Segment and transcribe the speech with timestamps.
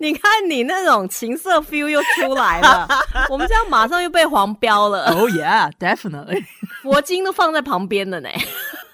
[0.00, 2.88] 你看你那种情色 feel 又出来了，
[3.28, 5.12] 我们这样马上又被黄标了。
[5.12, 6.44] Oh yeah, definitely。
[6.84, 8.28] 佛经都放在旁边了呢。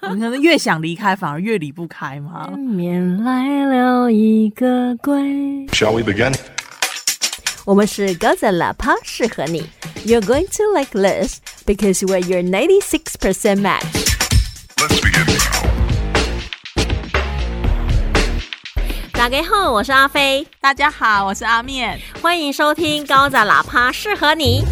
[0.00, 2.48] 你可能越想离开，反而越离不开嘛。
[2.56, 5.14] 面来了一个鬼。
[5.72, 6.34] Shall we begin？
[7.66, 9.68] 我们是高赞喇叭，适合你。
[10.06, 13.84] You're going to like this because we're your 96% match.
[14.78, 15.43] Let's begin.
[19.24, 24.62] 大家好，我是阿飞，大家好，我是阿面，欢迎收听高赞喇叭，适合你。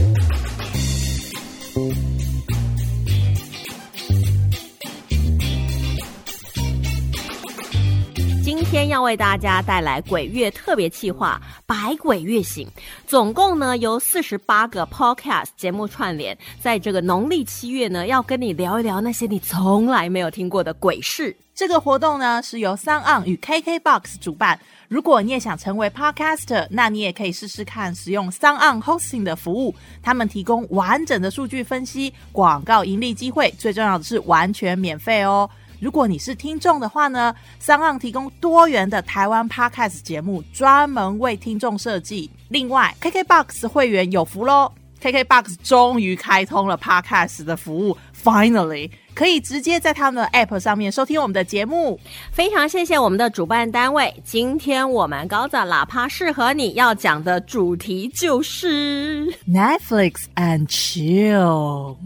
[8.62, 12.64] 今天要为大家带来鬼月特别企划《百鬼月行》，
[13.08, 21.36] 总共呢由四十八个 podcast 节目串联，在这个农历七月呢，要跟你聊一聊那些你从来没有听过的鬼事。
[21.56, 24.58] 这个活动呢是由三岸与 KKBOX 主办。
[24.86, 35.50] 如果你也想成为 podcaster，那你也可以试试看使用三岸 hosting 的服务，他们提供完整的数据分析、广告盈利机会，最重要的是完全免费哦。
[35.82, 42.30] 如果你是听众的话呢，三浪提供多元的台湾 podcast 节目，专门为听众设计。
[42.50, 44.70] 另外，KKBOX 会员有福喽
[45.02, 48.92] ！KKBOX 终于开通了 podcast 的服务，Finally。
[49.14, 51.98] 可以直接在他们的 App 上面收听我们的节目。
[52.32, 54.14] 非常谢谢我们的主办单位。
[54.24, 61.96] 今天我们高赞喇叭适合你要讲的主题就是 Netflix and chill。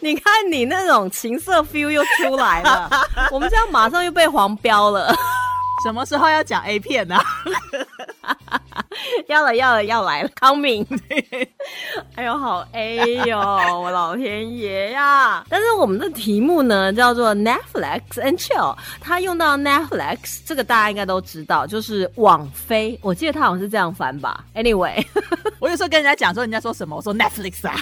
[0.00, 2.90] 你看你那种情色 feel 又出来了，
[3.30, 5.14] 我们这样马上又被黄标了。
[5.84, 7.14] 什么时候要讲 A 片 呢？
[9.28, 10.86] 要了要了要来了，coming！
[12.16, 13.38] 哎呦好 A 哟，
[13.82, 15.44] 我老天爷呀！
[15.50, 22.98] 但是我们的题目呢叫做 Netflix and chill，它用到 Netflix 这个大家应该都知道，就是网飞。
[23.02, 24.42] 我记得它好像是这样翻吧。
[24.54, 25.04] Anyway，
[25.60, 27.76] 我有时候跟人家讲说，人家说什么，我说 Netflix 啊，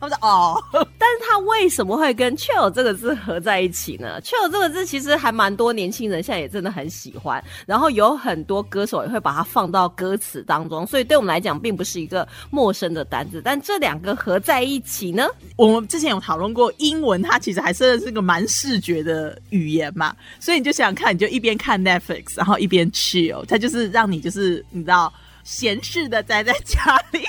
[0.00, 0.62] 他们说哦。
[0.98, 13.42] 但是它为什么会跟 chill 这个字合在一起呢？chill 这个字其实还蛮多年轻人现在也真的很喜喜欢，然后有很多歌手也会把它放到歌词当中，所以对我们来讲并不是一个陌生的单子。
[13.44, 15.26] 但这两个合在一起呢？
[15.56, 25.12] 我们之前有讨论过，英文它其实还是是个蛮视觉的语言嘛，所以你就想想看，你就一边看 Netflix，然后一边 chill，它就是让你就是你知道
[25.42, 27.26] 闲适的待在家里。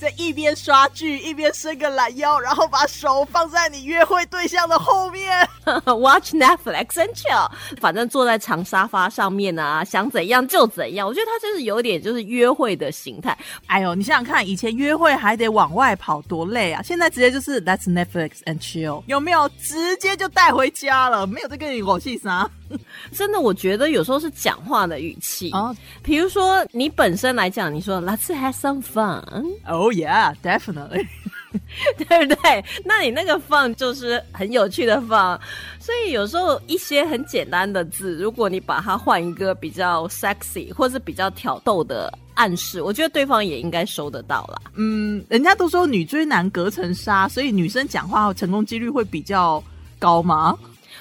[0.00, 5.46] 在一边刷剧一边伸个懒腰，然后把手放在你约会对象的后面，
[5.84, 7.50] watch Netflix and chill。
[7.78, 11.06] 反正坐在长沙发上面啊，想怎样就怎样。
[11.06, 13.36] 我觉得他就是有点就是约会的形态。
[13.66, 16.80] 哎呦，你想想看，以前约会还得往外跑，多累啊！
[16.82, 19.46] 现在直接就是 Let's Netflix and chill，有没有？
[19.62, 22.48] 直接就带回家了，没有在跟你火气啥。
[23.12, 25.74] 真的，我觉得有时候是讲话的语气哦。
[26.02, 29.44] 比如说，你本身来讲，你说 Let's have some fun。
[29.66, 31.06] Oh yeah, definitely，
[31.98, 32.64] 对不对？
[32.84, 35.38] 那你那个 fun 就是很有趣的 fun。
[35.78, 44.60] 所以有时候一些很简单的字，如果你把它换一个比较 sexy 或是比较挑逗的暗示，我觉得对方也应该收得到啦。
[44.74, 49.62] 嗯，人家都说女追男隔层纱，所以女生讲话成功几率会比较
[49.98, 50.56] 高吗？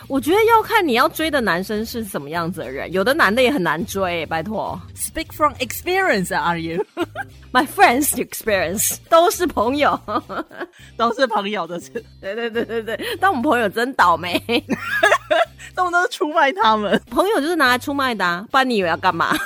[0.10, 4.78] 我觉得要看你要追的男生是什么样子的人，有的男的也很难追，拜托。
[4.96, 6.84] Speak from experience, are you?
[7.54, 10.02] My friends experience 都是朋友，
[10.98, 11.80] 都是朋友的。
[12.20, 14.34] 对对对对对，但我们朋友真倒霉，
[15.76, 17.00] 动不动出卖他们。
[17.12, 19.38] 朋友就是拿来出卖的，不然你以为要干嘛？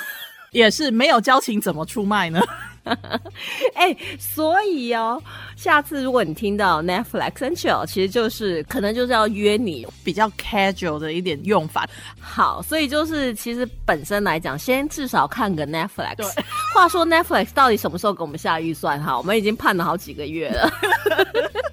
[0.50, 2.40] 也是没有交情怎么出卖呢？
[3.74, 5.22] 哎，所以哦，
[5.56, 11.88] 下次如果你听到 Netflix and chill，其实就是可能就是要约你比较 casual 的一点用法。
[12.20, 16.30] 好，所以就是其实本身来讲，先至少看个 Netflix。
[16.74, 19.02] 话说 Netflix 到底什么时候给我们下预算？
[19.02, 20.70] 哈，我们已经盼了好几个月了。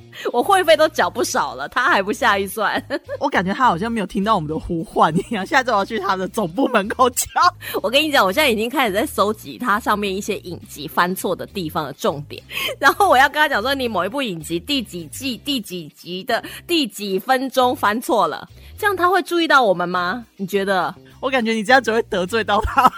[0.32, 2.82] 我会费都缴不少了，他还不下预算。
[3.20, 5.44] 我感觉他好像没有听到我们的呼唤一样。
[5.44, 7.26] 下次我要去他的总部门口交。
[7.82, 12.42] 我跟你讲，我现在已经开始在搜集他上面一些影集翻错的地方的重点，
[12.78, 18.48] 然后我要跟他讲说，你某一部影集第几季第几集的第几分钟翻错了，
[18.78, 20.24] 这样他会注意到我们吗？
[20.36, 20.94] 你觉得？
[21.20, 22.90] 我感觉你这样只会得罪到他。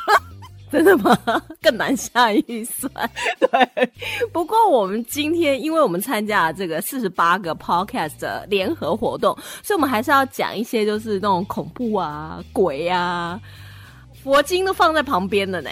[0.75, 1.17] 真的吗？
[1.63, 2.93] 更难下预算。
[3.39, 3.93] 对，
[4.33, 9.33] 不过我们今天，因为我们参加了这个四十八个 podcast 的联合活动，
[9.63, 13.41] 所以我们还是要讲一些就是那种恐怖啊、鬼啊、
[14.21, 15.71] 佛经都放在旁边的呢。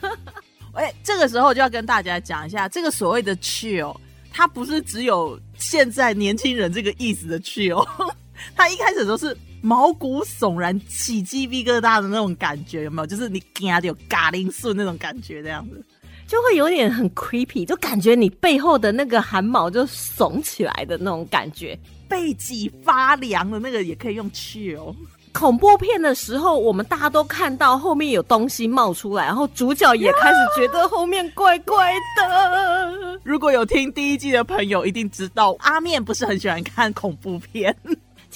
[0.76, 3.96] 哎，这个时候就要跟大家讲一下，这个所谓的 chill，
[4.30, 7.82] 它不是只有现在年轻人这个意思的 chill，
[8.54, 9.34] 它一开始都是。
[9.68, 13.06] 毛骨悚然、起鸡皮疙瘩的那种感觉，有没有？
[13.06, 15.84] 就是你惊到有嘎铃顺那种感觉，这样子。
[16.26, 21.78] 就会有点很 creepy，就感觉你背后的那个汗毛就耸起来的那种感觉，
[22.08, 24.94] 背脊发凉的那个也可以用 chill。
[25.34, 33.20] 恐怖片的时候，我们大家都看到后面有东西冒出来，然后主角也开始觉得后面怪怪的。
[33.22, 37.76] 如果有听第一季的朋友，一定知道阿面不是很喜欢看恐怖片。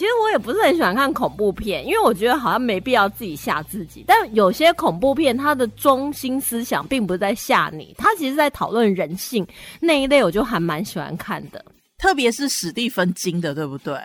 [0.02, 4.02] 其实我也不是很喜欢看恐怖片，因为我觉得好像没必要自己吓自己。
[4.04, 9.46] 但有些恐怖片，它的中心思想并不是在吓你，它其实在讨论人性
[9.78, 11.64] 那一类，我就还蛮喜欢看的。
[11.98, 13.96] 特别是史蒂芬金的，对不对？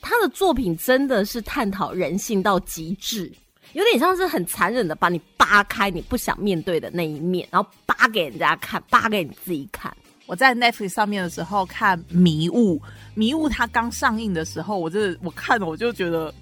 [0.00, 3.30] 他的作品真的是探讨人性到极致，
[3.74, 9.96] 有点像是很残忍的把你扒开你不想面对的那一面，然后扒给人家看，扒给你自己看。
[10.26, 12.78] 我在 Netflix 上面的时候看《迷雾》，
[13.14, 16.32] 《迷雾》它刚上映的时候，我真的我看了我就觉得，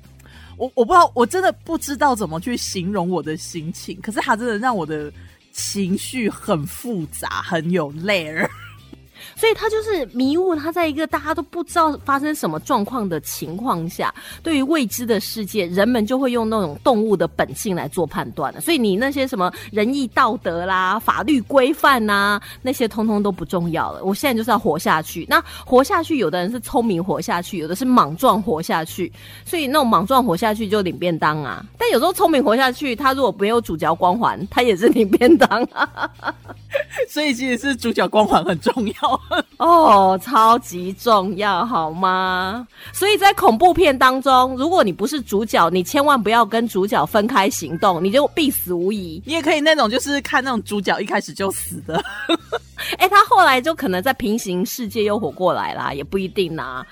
[0.56, 3.98] 我我不知道，我真的不知道怎么去形容我的心情。
[4.00, 5.12] 可是它真的让我的
[5.52, 8.48] 情绪很复杂，很有 layer。
[9.40, 18.60] 所以他就是迷雾，他在一个大家都不知道发生什么状况的情况下，对于未知的世界，人们就会用那种动物的本性来做判断的。
[18.60, 24.04] 所以你那些什么仁义道德啦、法律规范呐，那些通通都不重要了。
[24.04, 25.24] 我现在就是要活下去。
[25.26, 29.10] 那活下去，有的人是聪明活下去，有的是莽撞活下去。
[29.46, 31.64] 所以那种莽撞活下去就领便当啊。
[31.78, 35.66] 但有时候聪明活下去，他如果没有主角光环，他也是领便当。
[37.08, 39.20] 所以其实是主角光环很重要
[39.58, 42.66] 哦，超级重要，好吗？
[42.92, 49.22] 所以在恐怖片当中，如果你不是主角，你千万不要跟主角分开行动，你就必死无疑。
[49.24, 52.02] 你也可以那种，就是看那种主角一开始就死的，
[52.98, 56.62] 哎，他后来就可能在平行世界又活过来啦，也不一定呐。
[56.62, 56.86] 啊，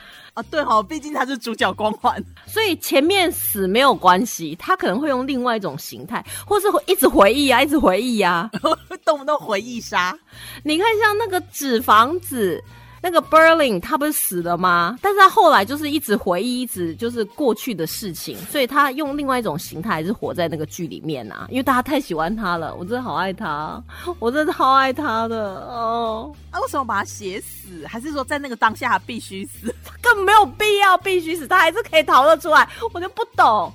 [0.44, 8.50] 对哈，毕竟他是主角光环，所以前面死没有关系，他可能会用另外一种形态，或是一直回忆啊，一直回忆啊，
[9.04, 10.16] 动不动回忆杀。
[10.64, 12.62] 你看，像那个纸房子。
[13.00, 14.98] 那个 Berlin 他不是死了吗？
[15.00, 21.46] 但是他后来就是一直回忆，一直就是过去的事情，所以他用另外一种形态是活在那个剧里面啊。
[21.50, 23.82] 因为大家太喜欢他了，我真的好爱他，
[24.18, 25.36] 我真的超爱他的
[25.66, 26.34] 哦。
[26.52, 27.86] 那为什么把他写死？
[27.86, 29.74] 还是说在那个当下他必须死？
[30.02, 32.68] 根本没有必要必须死，他还是可以逃得出来。
[32.92, 33.72] 我就不懂。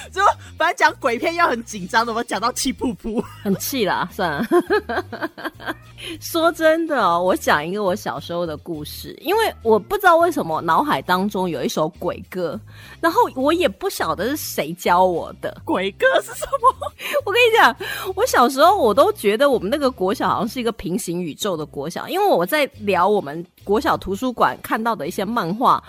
[0.12, 0.20] 就
[0.56, 4.46] 本来讲鬼片要很紧张的，我讲到气噗噗，很气啦，算了。
[6.18, 12.58] 说真的，我讲一个我小时候的故事，因为我不知道为什么脑海当中有一首鬼歌，
[13.00, 15.54] 然后我也不晓得是谁教我的。
[15.64, 16.74] 鬼歌是什么？
[17.26, 17.76] 我跟你讲，
[18.16, 25.82] 我小时候我都觉得我们那个国小好像是一个平行宇宙的国小，因为我在聊我们国小图书馆看到的一些漫画。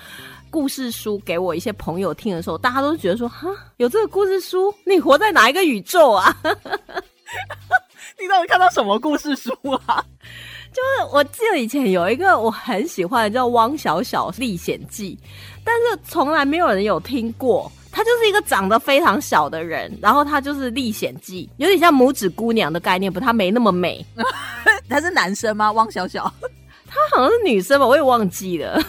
[0.52, 6.38] 故事书给我一些朋友听的时候，大家都觉得说：“哈，有这个故事书，你活在哪一个宇宙啊？
[8.20, 9.52] 你到底看到什么故事书
[9.88, 10.06] 啊？”
[10.72, 15.18] 就是我记得以前有一个我很喜欢的叫《汪小小历险记》，
[15.66, 17.72] 但是从来没有人有听过。
[17.94, 24.06] 他就是一个长得非常小的人，然后他就是历险记，有点像拇指姑娘的概念，不，他没那么美。
[24.88, 25.70] 他是男生吗？
[25.74, 26.24] 汪小小？
[26.88, 28.82] 他好像是女生吧，我也忘记了。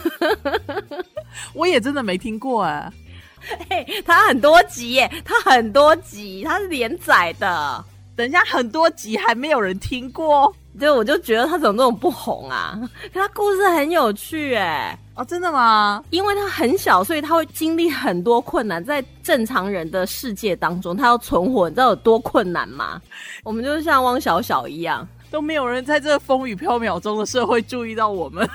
[1.53, 2.93] 我也真的没听过哎，
[3.69, 7.85] 嘿，他很多集耶，他很多集，他是连载的。
[8.15, 12.79] 等一下，很多集还没有人听过，对，我就觉得他怎么那么不红啊？
[13.13, 16.05] 他故事很有趣哎，哦，真的吗？
[16.11, 23.01] 因为他很小，所以他会经历很多困难，在正常人的世界当中，他要存活，你知道有多困难吗？
[23.43, 28.47] 我们就像汪小小一样，都没有人在这风雨飘渺中的社会注意到我们。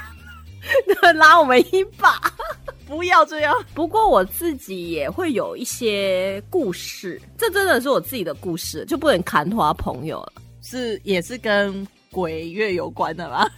[1.16, 2.20] 拉我们一把，
[2.88, 3.56] 不要这样。
[3.74, 10.34] 不过我自己也会有一些故事，这真的是我自己的故事，就不能砍他朋友了。
[10.62, 13.50] 是，也是跟鬼月有关的吗？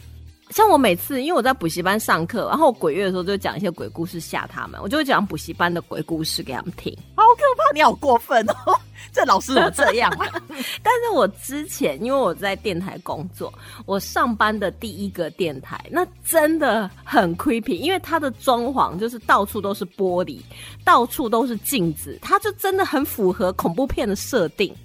[0.49, 6.91] 像我每次，因为我在补习班上课，然后鬼月的时候就讲一些鬼故事吓他们，我就会讲补习班的鬼故事给他们听。
[7.15, 7.73] 好可怕！
[7.73, 8.75] 你好过分哦，
[9.13, 10.11] 这老师怎么这样？
[10.81, 13.53] 但是我之前因为我在电台工作，
[13.85, 20.41] 我上班的第一个电台，那真的很 creepy，因为它的装潢就是到处都是玻璃，
[20.83, 24.75] 到处都是镜子，它就真的很符合恐怖片的设定。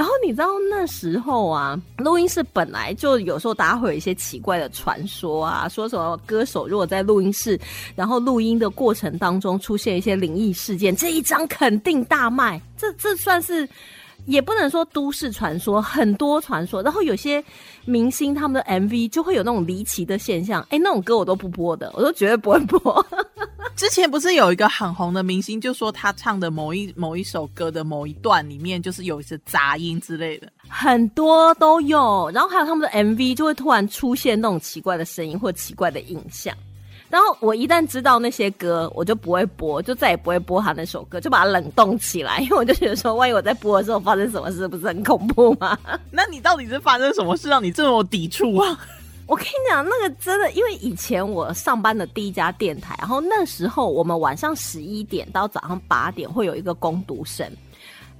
[0.00, 7.60] 然后你知道那时候啊，录音室本来就有时候大家会有一些奇怪的传说啊，说什么歌手如果在录音室，
[7.94, 12.58] 然后录音的过程当中出现一些灵异事件，这一张肯定大卖。
[12.78, 13.68] 这这算是
[14.30, 16.82] 也不能说都市传说，很多传说。
[16.82, 17.42] 然后有些
[17.84, 23.06] 明星他们的 MV 就会有那种离奇的现象，哎，那种歌我都不播的，我都绝对不会播。
[23.76, 32.30] 之前不是有一个很红的明星，就说他唱的某一某一首歌的某一段里面，就是有一些杂音之类的，很多都有。
[32.32, 36.54] 然后还有他们的 MV 就会突然出现那种奇怪的声音或奇怪的影像。
[37.10, 45.76] 然后我一旦知道那些歌，我就不会播，就再也不会播他那首歌，就把它冷冻起来，因为我就觉得说，万一我在播的时候发生什么事，不是很恐怖吗？
[46.12, 48.78] 那你到底是发生什么事让你这么抵触啊？
[49.26, 57.44] 我跟你讲，那个真的，因为以前我上班的第一家电台，然后那时候我们晚上十一点到早上八点会有一个攻读生。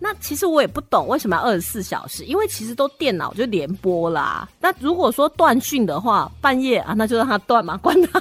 [0.02, 4.49] 那其实我也不懂为什么要二十四小时，因为其实都电脑就连播啦。
[4.59, 8.20] 那如果说断讯的话，半夜啊，那就让它断嘛， 管他。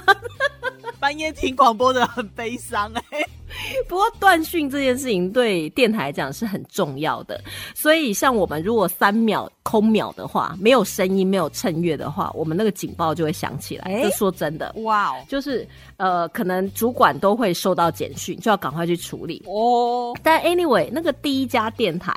[1.00, 3.24] 半夜听广播的很悲伤哎。
[3.88, 7.40] 不过断讯这件事情对电台讲是很重要的，
[7.74, 14.02] 所以像我们如果三秒空秒的话，没有声音、没有衬乐的话，我们那个警报就会响起来。
[14.04, 15.66] 这说真的，哇哦，就是
[15.96, 20.16] 呃，可能主管都会收到简讯，就要赶快去处理哦。
[20.22, 22.14] 但 anyway，那个第一家电台，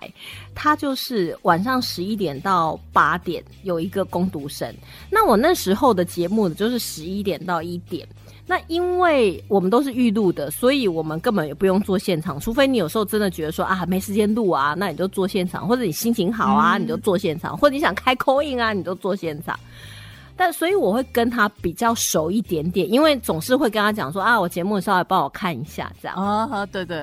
[0.54, 4.72] 它就是晚上十一点到八点有一个攻读生，
[5.10, 8.08] 那我那时候的节目就是十一点到一点。
[8.46, 19.58] 那因为我们都是预录的，所以我们根本也不用做现场，除非你有时候真的觉得说啊没时间录啊，那你就做现场，或者你心情好啊，你就做现场，或者你想开口音啊，你就做现场。
[20.36, 26.98] 但所以我会跟他比较熟一点点，因为总是会跟他讲说啊，我节目稍微帮我看一下这样啊，对对。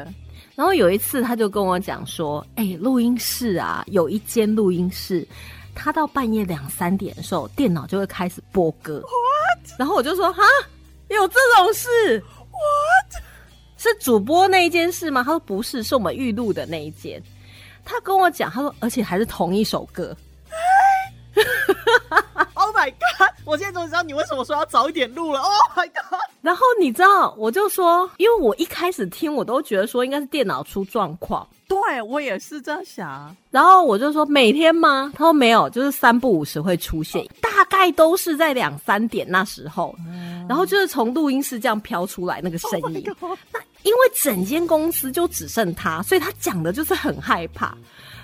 [0.55, 5.27] 然后有一次他就跟我讲说，哎，录音室啊，有一间录音室，
[5.75, 9.03] 他到半夜两三点的时候，电脑就会开始播歌。
[9.79, 10.43] 然后我就说哈。
[11.17, 13.23] 有这种事？What？
[13.77, 15.23] 是主播那一件事吗？
[15.25, 17.23] 他说不是，是我们预录的那一件。
[17.85, 20.17] 他跟我讲，他说而且还是同一首歌。
[22.55, 23.31] Oh my god！
[23.45, 25.41] 我现在终于知道你为什么说要早一点录了。
[25.41, 26.21] Oh my god！
[26.43, 31.47] 然后你知道，我就说，因为我一开始听，我都觉得说应该是电脑出状况。
[31.67, 33.35] 对我也是这样想。
[33.51, 35.11] 然后我就说每天吗？
[35.15, 39.95] 他说没有，就是三不五时会出现，大概都是在两三点那时候。
[40.49, 43.05] 然后就是从录音室这样飘出来那个声音。
[43.53, 47.77] 那因为整间公司就只剩他，所以他讲的就是很害怕。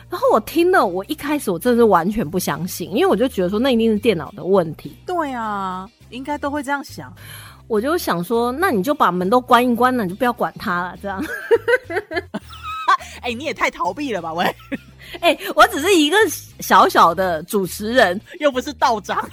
[0.08, 4.96] 然后我听了，我一开始我真的是完全不相信，因为我就觉得说那一定是电脑的问题。
[5.06, 7.12] 对啊，应该都会这样想。
[7.66, 11.24] 我就想说，那你就把门都关一关了，你就不要管他了，这样。
[13.20, 14.44] 哎，你也太逃避了吧，喂！
[15.20, 16.16] 哎，我只是一个
[16.60, 19.28] 小小的主持人，又不是道长。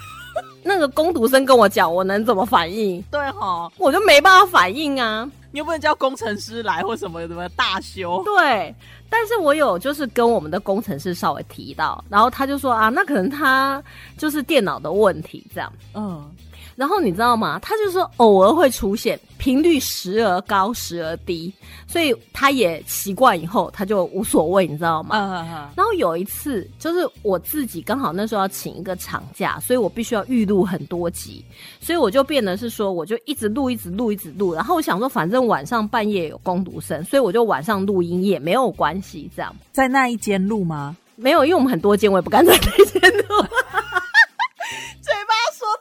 [0.63, 3.01] 那个工读生跟我讲，我能怎么反应？
[3.11, 5.29] 对哈，我就没办法反应啊。
[5.51, 8.23] 你又不能叫工程师来或什么什么大修。
[8.23, 8.73] 对，
[9.09, 13.83] 但是我有就是跟我们的工程师稍微提到，然后他就说啊，那可能他
[14.17, 15.71] 就是电脑的问题，这样。
[15.93, 16.31] 嗯。
[16.75, 17.59] 然后你知道吗？
[17.61, 21.51] 他就说偶尔会出现，频率时而高，时而低，
[21.85, 25.17] 所以他也习惯以后，他就无所谓，你知道吗？
[25.17, 25.69] 嗯嗯。
[25.75, 31.43] 然后有一次，就是我自己刚好那时候要请一个长假，所以我必须要预录很多集，
[31.81, 34.53] 所以我就变得是说，我就一直录，一直录，一直录。
[34.53, 39.29] 然后我想说，反正晚上半夜有攻读生，所以我就晚上录音也没有关系。
[39.35, 40.95] 这样在那一间录吗？
[41.17, 43.45] 没有，因为我们很多间，我也不敢在那间录。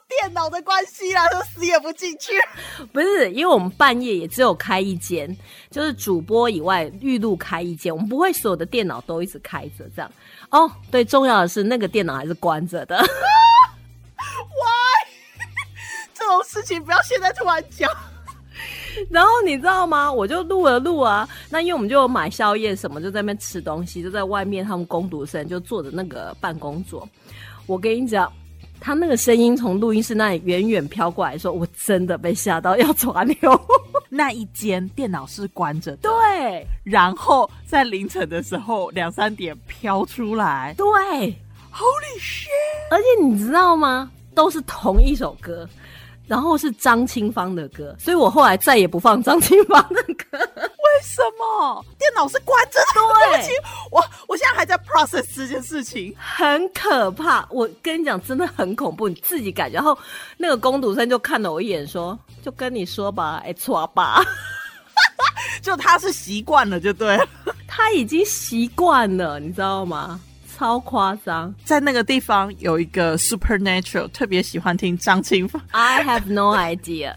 [0.08, 2.32] 电脑的关系啦，都死也不进去。
[2.92, 5.36] 不是，因为我们半夜也只有开一间，
[5.70, 10.10] 就是主播以外预录开一间，我们不会所有的电脑都一直开着这样。
[10.50, 12.96] 哦，对，重要的是那个电脑还是关着的。
[14.18, 15.06] Why？
[16.14, 17.90] 这种事情不要现在突然讲。
[19.10, 20.12] 然后你知道吗？
[20.12, 27.08] 我就录了录啊，那因为我们就买宵夜什么，就在那边吃东西，就在外面他们工读生就坐着那个办公桌。
[27.66, 28.30] 我跟你讲。
[28.84, 33.36] 他那个声音从录音室那里远远飘过来，说：“我真的被吓到要抓牛。
[34.10, 36.10] ”那一间电脑是关着，对。
[36.82, 40.84] 然后在凌晨的时候两三点飘出来，对。
[41.72, 42.48] Holy shit！
[42.90, 44.10] 而且你知道吗？
[44.34, 45.68] 都是同一首歌。
[46.32, 50.38] 然后是张清芳的歌，所以我后来再也不放张清芳的歌。
[50.56, 51.84] 为什么？
[51.98, 53.30] 电脑是关着的。
[53.30, 53.52] 对不起，
[53.90, 57.46] 我我现在还在 process 这件事情，很可怕。
[57.50, 59.74] 我跟你讲，真的很恐怖，你自己感觉。
[59.74, 59.96] 然后
[60.38, 64.24] 那个工读生就看了我一眼，说：“就跟你说吧，哎，错吧。
[65.60, 67.20] ”就他是习惯了，就对，
[67.68, 70.18] 他已经习惯了，你知道吗？
[70.62, 75.60] 超夸张，在那个地方有一个 supernatural，特别喜欢听张清芳。
[75.72, 77.16] I have no idea。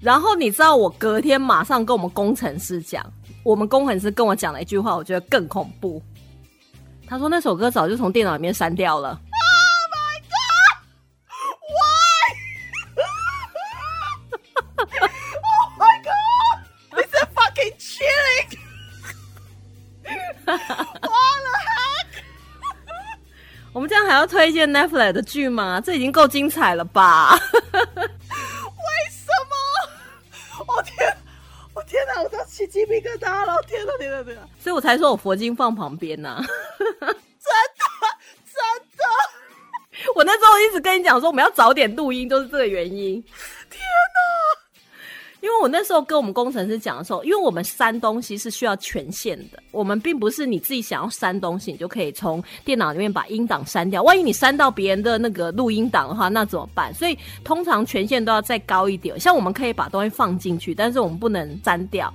[0.00, 3.04] 然后你知道，我隔天马上跟我们工程师讲，
[3.42, 6.00] 我们工程师跟我讲了一句话，我觉得更恐怖。
[7.04, 9.20] 他说那首歌早就从电脑里面删掉了。
[15.76, 16.60] My God!
[16.94, 18.56] This is fucking chilling.
[23.74, 25.82] 我们这样还要推荐 Netflix 的剧吗？
[25.84, 27.34] 这已经够精彩了吧？
[27.34, 27.80] 为
[29.10, 30.64] 什么？
[30.64, 31.16] 我、天，
[31.74, 32.22] 我、天哪！
[32.22, 33.60] 我都要起鸡皮疙瘩了！
[33.66, 34.42] 天哪，天哪，天哪！
[34.60, 36.40] 所以我才说我佛经放旁边呐、
[36.78, 37.04] 真的，
[38.46, 38.56] 真
[38.96, 39.04] 的，
[40.14, 43.20] 我那时候一直跟你讲说我们要早点录音，就是这个原因。
[43.68, 44.63] 天哪！
[45.44, 54.02] 因为我那时候跟我们工程师讲的时候，因为我们删东西是需要权限的，我们并不是你自己想要删东西，你就可以从电脑里面把音档删掉。
[54.02, 56.94] 万一你删到别人的那个录音档的话，那怎么办？
[56.94, 59.20] 所以通常权限都要再高一点。
[59.20, 62.10] 像我们可以把东西放进去，但是我们不能删掉。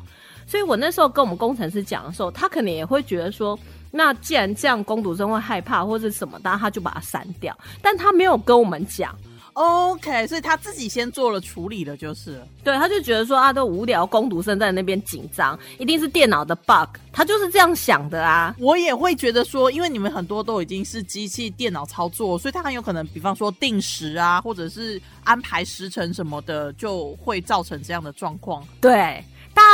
[0.48, 3.56] 所以我那时候跟我们工程师讲的时候，他可能也会觉得说，
[3.92, 7.56] 那既然这样，工读生会害怕或者什么，当然他就把它删掉。
[7.80, 9.16] 但他没有跟我们讲。
[9.60, 12.48] OK，所以他自己先做了处理了，就是了。
[12.64, 18.56] 对，他就觉得说啊，都无聊，工读生在那边紧张，一定是电脑的 bug，他就是这样想的啊。
[18.58, 28.66] 我也会觉得说，因为你们很多都已经是机器电脑操作，所以他很有可能，比方说定时啊，或者是安排时程什么的，就会造成这样的状况。
[28.80, 29.26] 对，大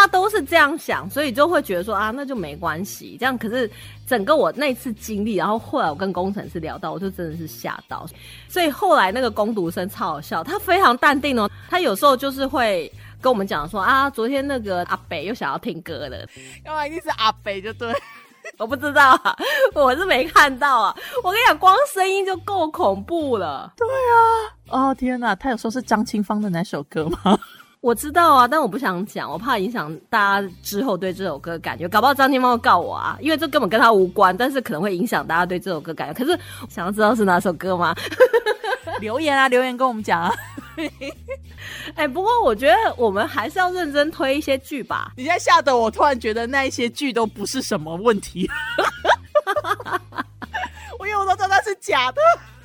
[0.05, 3.17] 家都是这样想，所以就会觉得说啊，那就没关系。
[3.19, 3.69] 这样，可是
[4.07, 8.05] 整个我那次经历，然后后来我跟工程师聊到，我就真的是吓到。
[8.47, 12.91] 所以后来那个攻读生超好笑，他非常淡定哦，他有时候就是会。
[13.21, 16.27] 跟我们讲说啊，昨天那个阿北又想要听歌了，
[16.63, 17.91] 要么一定是阿北就对。
[18.59, 19.35] 我不知道啊，
[19.74, 20.95] 我是没看到啊。
[21.24, 23.74] 我跟你讲，光声音就够恐怖了。
[23.75, 23.89] 对啊
[24.69, 27.39] 哦天哪，他有说是张清芳的哪首歌吗？
[27.86, 31.88] 我知道啊，但我不想讲，我怕影响大家之后对这首歌的感觉。
[31.88, 36.13] 搞不好张清芳会告我啊，因为这根本跟他无关，但是可能会影响大家对这首歌感觉。
[36.15, 36.36] 可是
[36.68, 37.94] 想要知道是哪首歌吗？
[39.00, 40.34] 留言啊，留言跟我们讲啊。
[41.94, 45.12] 哎、不过我觉得我们还是要认真推一些剧吧。
[45.15, 48.50] 你现在吓得我突然觉得那一些剧都不是什么问题。
[50.98, 52.20] 我以为我都知道那是假的。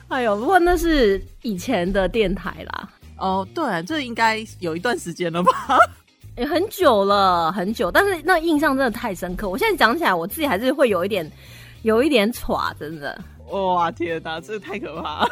[0.08, 2.88] 哎呦，不过那是以前的电台啦，
[3.20, 5.78] 哦，对，这应该有一段时间了吧？
[6.36, 9.48] 也很久了，很久，但是那印象真的太深刻。
[9.48, 11.30] 我现在讲起来，我自己还是会有一点，
[11.82, 13.20] 有一点歘，真的。
[13.50, 15.30] 哇天哪，这太可怕了！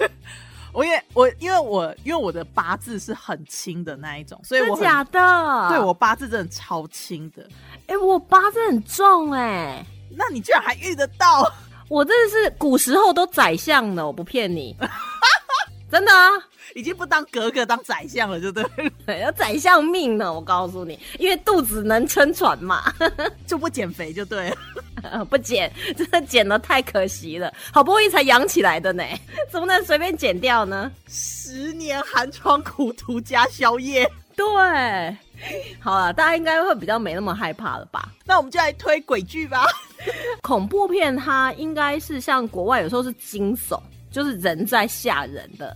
[0.72, 5.68] 我也我因为我因为我的八字是很轻的那一种，所以我假的？
[5.68, 7.46] 对我八字真的超轻的。
[7.86, 9.84] 哎、我八字很重哎、
[10.16, 11.52] 那你居然还遇得到？
[11.88, 14.74] 我真的是古时候都宰相了，我不骗你，
[15.90, 16.30] 真的啊，
[16.74, 18.62] 已经不当格格当宰相了，就对
[19.06, 22.92] 了， 要宰相命呢，我告诉你，因为肚子能撑船嘛，
[23.46, 24.56] 就不减肥就对了。
[25.30, 29.02] 不减，真的减的太可惜了，好不容易才养起来的呢，
[29.50, 30.92] 怎么能随便减掉呢？
[31.08, 34.06] 十年寒窗苦读加宵夜，
[34.36, 34.46] 对，
[35.80, 38.10] 好了，大家应该会比较没那么害怕了吧？
[38.26, 39.64] 那我们就来推鬼剧吧。
[40.42, 43.80] 恐怖片它应该是像国外有时候是惊悚，
[44.10, 45.74] 就是人在吓人的。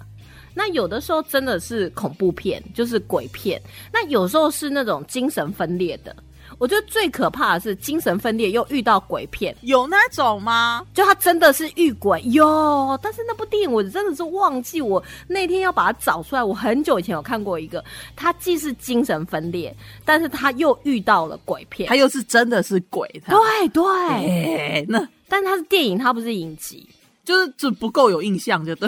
[0.54, 3.60] 那有的时候真的是恐怖片，就是鬼片。
[3.92, 6.14] 那有时候是那种精神分裂的。
[6.58, 10.86] 我觉得最可怕的是精神分裂又遇到鬼片，有那种吗？
[10.94, 16.44] 就他真的是遇鬼哟，但是那部电影我真的是忘记，我那天要把它找出来。
[16.44, 21.96] 我很久以前有看过一个，他既是精神分裂，但是他又遇到了鬼片他。
[21.96, 26.88] 又是真的是鬼，他对对，哎，那但是它是电影，他不是影集。
[27.24, 28.86] 就是就不够有印象，就对。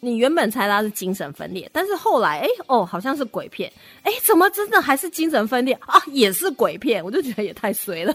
[0.00, 3.70] 你原本猜他是精神分裂，但是后来哎、哦好像是鬼片，
[4.02, 6.02] 哎怎么真的还是精神分裂啊？
[6.08, 8.14] 也是鬼片，我就觉得也太衰了。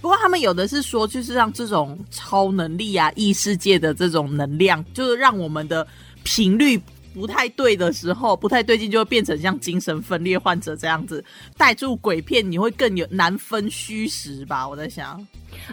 [0.00, 5.86] 不过他们有的是说，就是让这种超能力啊、异世界的这种能量，就是让我们的
[6.22, 6.80] 频率
[7.14, 11.24] 不太对的时候，不太对劲，就会变成像精神分裂患者这样子。
[11.56, 14.68] 带入鬼片，你会更有难分虚实吧？
[14.68, 15.24] 我在想，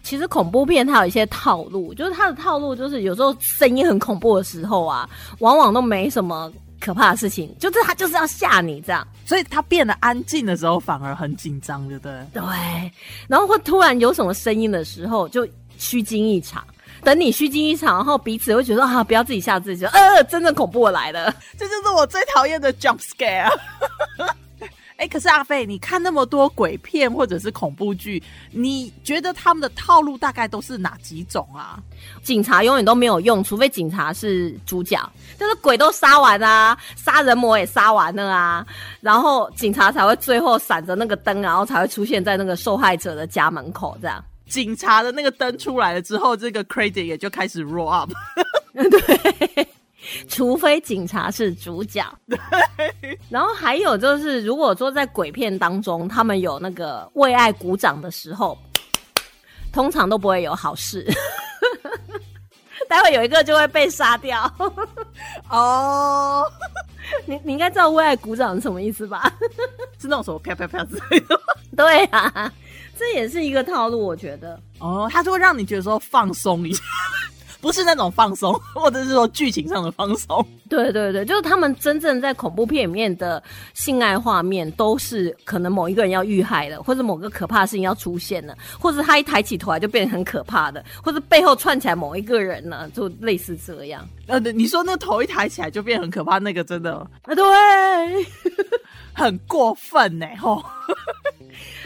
[0.03, 9.05] 其实恐怖片它有一些套路，就是它的套路就是有时候声音很恐怖的时候啊，往往都没什么可怕的事情，就是它就是要吓你这样。
[9.25, 12.13] 所以他变得安静的时候，反而很紧张，对不对？
[12.33, 12.91] 对，
[13.27, 16.63] 然后会突然有什么声音的时候，就虚惊一场。
[17.03, 21.33] 等你虚惊一场，然后彼此会觉得啊，不要自己吓自己，呃，真正恐怖的来了。
[21.57, 23.51] 这就是我最讨厌的 jump scare。
[24.97, 31.79] 哎、可是阿飞，你看那么多鬼片或者是恐怖剧，你觉得他们的套路大概都是哪几种啊？
[32.21, 35.01] 警察永远都没有用，除非警察是主角，
[35.39, 38.63] 就是鬼都杀完啊，杀人魔也杀完了啊，
[38.99, 44.23] 然后警察才会最后闪着那个灯，然后才会出现在那个受害者的家门口这样。
[44.51, 48.11] 警察的那个灯出来了之后，这个 credit 也就开始 roll up。
[48.75, 49.67] 对，
[50.27, 52.05] 除非警察是主角。
[53.29, 58.57] 然后还有就是，如果说在鬼片当中，他们有那个为爱鼓掌的时候，
[59.71, 61.07] 通常都不会有好事。
[62.89, 64.53] 待会有一个就会被杀掉。
[65.49, 66.45] 哦，
[67.25, 69.31] 你你应该知道为爱鼓掌是什么意思吧？
[69.97, 71.41] 是那种什么啪啪啪之类的吗。
[71.77, 72.53] 对啊，
[73.01, 74.59] 这也是一个套路，我觉得。
[74.77, 76.83] 哦，他就会让你觉得说放松一下，
[77.59, 80.45] 不是那种放松，或者是说剧情上的放松。
[80.69, 83.41] 对对对，就是他们真正在恐怖片里面的
[83.73, 94.07] 性爱画面，都是可能某一个人要遇害了，或者某个可怕的事情要出现了，或者他一抬起头来就变成很可怕的，或者背后串起来某一个人呢，就类似这样。
[94.27, 97.43] 呃，你说那头一抬起来就变很可怕，那个真的啊，对。
[99.13, 100.63] 很过分呢，吼！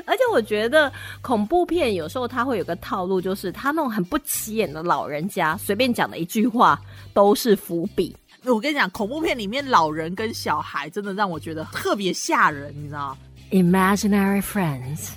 [0.06, 0.92] 而且我觉得
[1.22, 6.80] 恐怖片有时候它会有个套路，就是他那种很不起眼的老人家随便讲的一句话
[7.14, 8.16] 都是伏笔。
[8.44, 13.18] 我跟你讲，恐怖片里面老人跟小孩真的让我觉得特别吓人，你知道
[13.50, 15.10] ？Imaginary friends，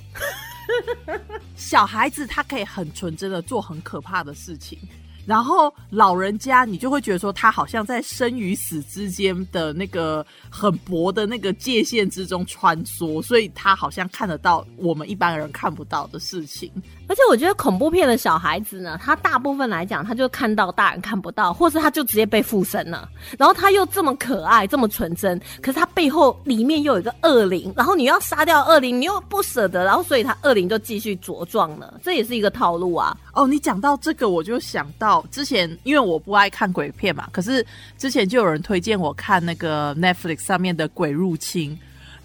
[1.55, 4.79] 小孩子他可以很纯真的做很可怕的事情。
[5.29, 16.73] 然后老人家，你就会觉得说他好像在生与死之间的那个很薄的那个界限之中穿梭，所以他好像看得到我们一般人看不到的事情。
[17.09, 23.09] 而且我觉得恐怖片的小孩子呢，他大部分来讲，他就看到大人看不到，或是他就直接被附身了。
[23.39, 31.99] 然后他又这么可爱，这么纯真，可是他背后里面又有一个恶灵，然后你要杀掉恶灵，你又不舍得，然后所以他恶灵就继续茁壮了。
[32.03, 33.17] 这也是一个套路啊。
[33.33, 37.65] 哦，你讲到这个，我就想到之前，因为我不爱看鬼片嘛，可是
[37.97, 41.73] 之前就有人推荐我看那个 Netflix 上面的《鬼入侵》。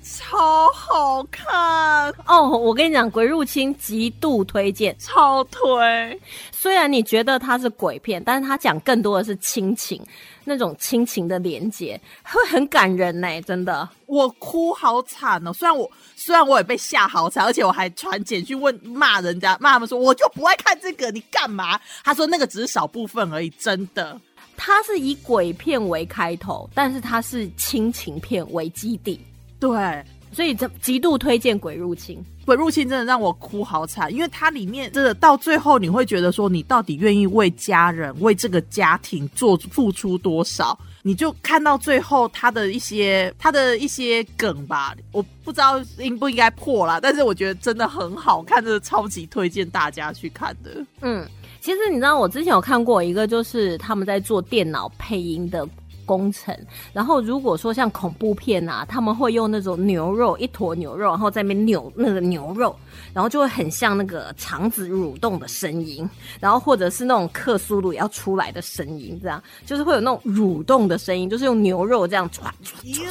[0.03, 2.49] 超好看哦！
[2.49, 6.19] 我跟你讲，《鬼入侵》极度推荐，超推。
[6.51, 10.05] 虽然你觉得它是鬼片，但是它讲更多的是亲情，
[10.43, 13.87] 那种亲情的连接会很感人呢，真的。
[14.05, 15.53] 我哭好惨哦！
[15.53, 21.79] 虽然我虽然我也被吓好惨，而且我还传简讯问骂人家，骂他们说我就不爱看这个，你干嘛？
[22.03, 24.19] 他说那个只是少部分而已，真的。
[24.57, 29.19] 它是以鬼片为开头，但是它是亲情片为基底。
[29.63, 32.17] 对，所以这极度推荐《鬼入侵》。
[32.45, 40.77] 《鬼入侵》真的让我哭好惨，因为它里面真的到最后，你会觉得说，你到底愿意为家人、为这个家庭做付出多少？
[41.01, 50.85] 你就看到最后他的一些他的一些梗吧，我不知道应不应该破啦，但是我觉得真的很好看，真的超级推荐大家去看的。
[50.99, 51.25] 嗯，
[51.61, 55.65] 其实你知道，我之前有看过一个，就是他们在做电脑配音的。
[56.05, 56.57] 工程，
[56.93, 62.75] 然后如果说像恐怖片啊，他们会用那种牛肉一坨牛肉，然后在那边扭那个牛肉，
[63.13, 73.03] 然后就会很像那个肠子蠕动的声音，然后或者是那种克苏鲁要出来的声音，这样就是会有那种蠕动的声音，就是用牛肉这样唰唰。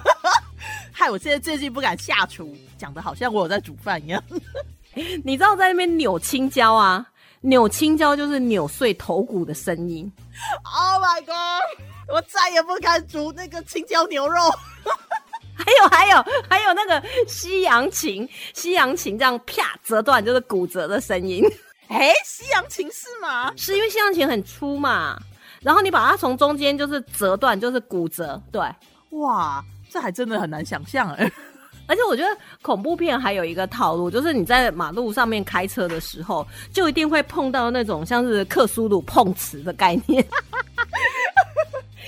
[0.92, 4.22] 害我现在最近不敢下厨，讲的好像我有在煮饭一样。
[5.24, 7.06] 你知道在那边扭青椒啊？
[7.42, 10.12] 扭青椒就是扭碎头骨的声音。
[10.62, 11.62] Oh my god！
[12.12, 14.40] 我再也不敢煮那个青椒牛肉。
[15.54, 21.44] 还有还有还有那个西洋琴，西洋琴这样啪折断就是骨折的声音。
[21.88, 23.52] 哎，西洋琴是吗？
[23.56, 25.18] 是因为西洋琴很粗嘛，
[25.60, 28.40] 然后你把它从中间就是折断，就是骨折。
[28.50, 28.62] 对，
[29.10, 31.30] 哇，这还真的很难想象哎。
[31.86, 32.28] 而且我觉得
[32.62, 40.24] 恐怖片还有一个套路，就是你在马路上面开车的时候，就一定会碰到那种像是克苏鲁碰瓷的概念。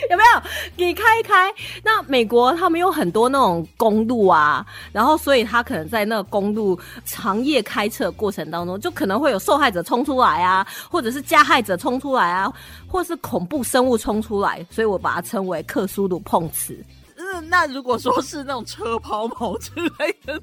[0.11, 0.43] 有没有？
[0.77, 12.53] 你开一开，那美国他们有很多那种公路啊，然后所以他可能在那个公路长夜开车过程当中，就可能会有受害者冲出来啊，或者是加害者冲出来啊，
[12.89, 16.77] 或是恐怖生物冲出来，所以我把它称为克苏鲁碰瓷。
[17.17, 20.41] 嗯，那如果说是那种车抛锚之类的，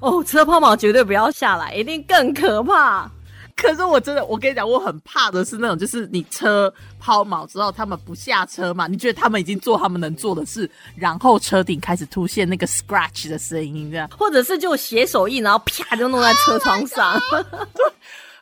[0.00, 3.10] 哦，车抛锚绝对不要下来，一定更可怕。
[3.56, 8.86] 可是我真的，我跟你讲，我很怕的是那种，就是你车抛锚之后，他们不下车嘛？
[8.86, 17.18] 你觉得他们已经做他们能做的事，然后车顶开始出现那个 scratch 的声音，这样，或者是就写手印，然后啪就弄在车窗上。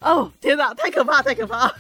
[0.00, 1.66] 哦，天哪，太可怕，太可怕！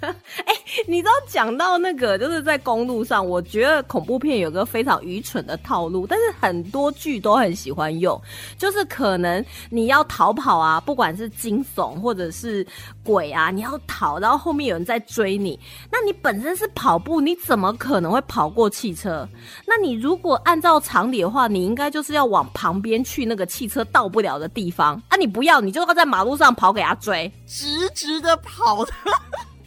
[0.00, 0.54] 哎，
[0.86, 8.20] 你知道讲到那个，就是在公路上，我觉得恐怖片有个非常愚蠢的套路，但是很多剧都很喜欢用，
[8.56, 12.64] 就是可能你要逃跑啊，不管是惊悚或者是
[13.06, 15.58] 鬼啊，你要逃，然后后面有人在追你，
[15.90, 19.26] 那你本身是跑步，你怎么可能会跑过汽车？
[19.64, 27.32] 那你如果按照常理的话，你应该就是要往旁边去那个汽车到不了的地方啊，你不要，你就要在马路上跑给他追。
[27.46, 28.92] 直直的跑的。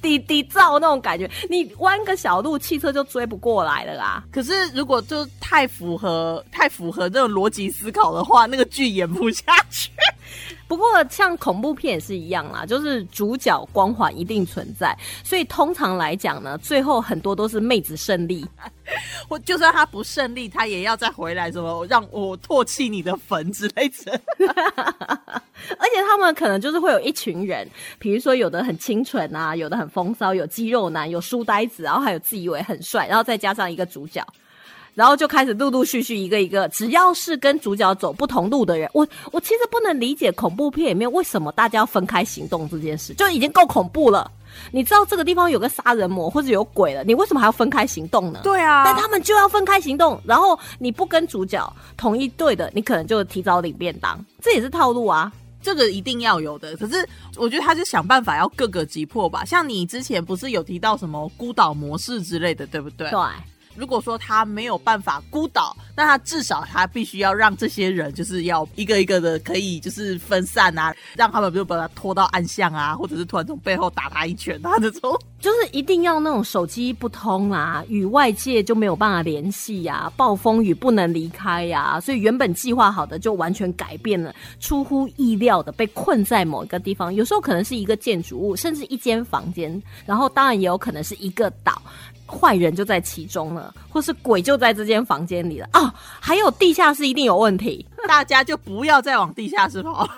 [0.01, 4.23] 滴滴照那种感觉，你弯个小路，汽车就追不过来了啦。
[4.31, 9.89] 可是如果就太符合太符合这种逻辑思考的话，那个剧演不下去。
[10.69, 18.45] 不过像恐怖片也是一样啦，就是主角光环一定存在，所以通常来讲呢，最后很多都是妹子胜利。
[19.27, 24.21] 我就算他不胜利，他也要再回来，什么让我唾弃你的坟之类的。
[24.45, 34.23] 而且他们可能就是会有一群人，比如说有的很清纯啊，有的很风骚，有肌肉男，有书呆子，然后还有自以为很帅，然后再加上一个主角。
[34.93, 44.29] 然后就开始陆陆续续一个一个，只要是跟主角走不同路的人，我我其实不能理解恐怖片里面为什么大家要分开行动这件事，就已经够恐怖了。
[44.71, 48.41] 你知道这个地方有个杀人魔或者有鬼了，你为什么还要分开行动呢？
[48.43, 55.31] 对啊，但他们就要分开行动，然后你不跟主角同一队的，你可能就提早领便当，这也是套路啊。
[55.61, 56.75] 这个一定要有的。
[56.77, 59.43] 可是我觉得他就想办法要各个击破吧。
[59.43, 63.09] 像你之前不是有提到什么孤岛模式之类的，对不对？
[63.09, 63.19] 对。
[63.75, 91.81] 如果说他没有办法孤岛，那他至少他必须要让这些人就是要一个一个的可以就是分散啊，让他们就把他拖到暗巷啊，或者是突然从背后打他一拳啊这种， 就是一定要那种手机不通啊，与外界就没有办法联系呀，暴风雨不能离开呀，所以原本计划好的就完全改变了，出乎意料的被困在某一个地方，有时候可能是一个建筑物，甚至一间房间，然后当然也有可能是一个岛。
[92.29, 95.93] 坏人就在其中了，或是鬼就在这间房间里了啊！
[96.19, 100.07] 还有地下室一定有问题，大家就不要再往地下室跑。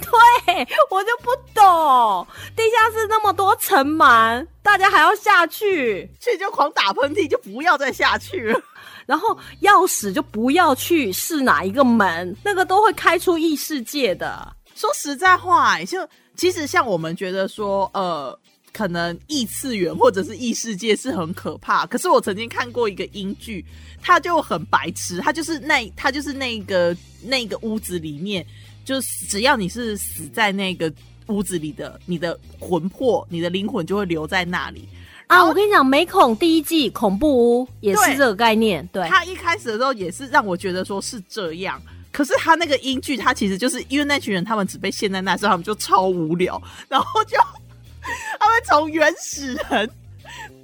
[0.00, 8.60] 对我就不懂，地下室那么多层门，大家还要下去，所以就狂打喷嚏，就不要再下去了。
[9.04, 14.56] 然后钥匙就不要去试哪一个门，那个都会开出异世界的。
[14.74, 15.98] 说实在话，就
[16.36, 18.38] 其实像我们觉得说，呃。
[18.76, 23.64] 可能异次元或者是异世界是很可怕，可是我曾经看过一个英剧，
[24.02, 28.44] 他就很白痴，他就是那他就是那个那个屋子里面，
[28.84, 30.92] 就只要你是死在那个
[31.28, 34.86] 屋子里的，你的魂魄、你的灵魂就会留在那里
[35.28, 35.42] 啊！
[35.42, 41.80] 我跟你讲，美恐第一季恐怖屋也是这个概念，对他一开始的时候也是让我觉得说是这样，
[42.12, 47.38] 可是他那个英剧，他其实就是因为那群人他们只被陷在那时候，他们就超无聊，然后就。
[48.38, 49.90] 他们从原始人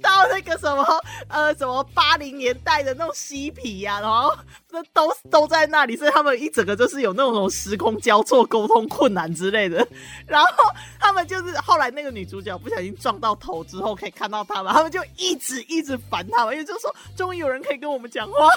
[0.01, 0.85] 到那个什么
[1.29, 4.35] 呃什么八零年代的那种嬉皮呀，然后
[4.93, 9.87] 都都在那里，所以他们一整个就是有那种时空交错、沟通困难之类的。
[10.27, 10.47] 然后
[10.99, 18.49] 他们就是后来那个女主角不小心撞到头之后，可以看到他们，他们就一直一直烦他们，因为就说终于有人可以跟我们讲话，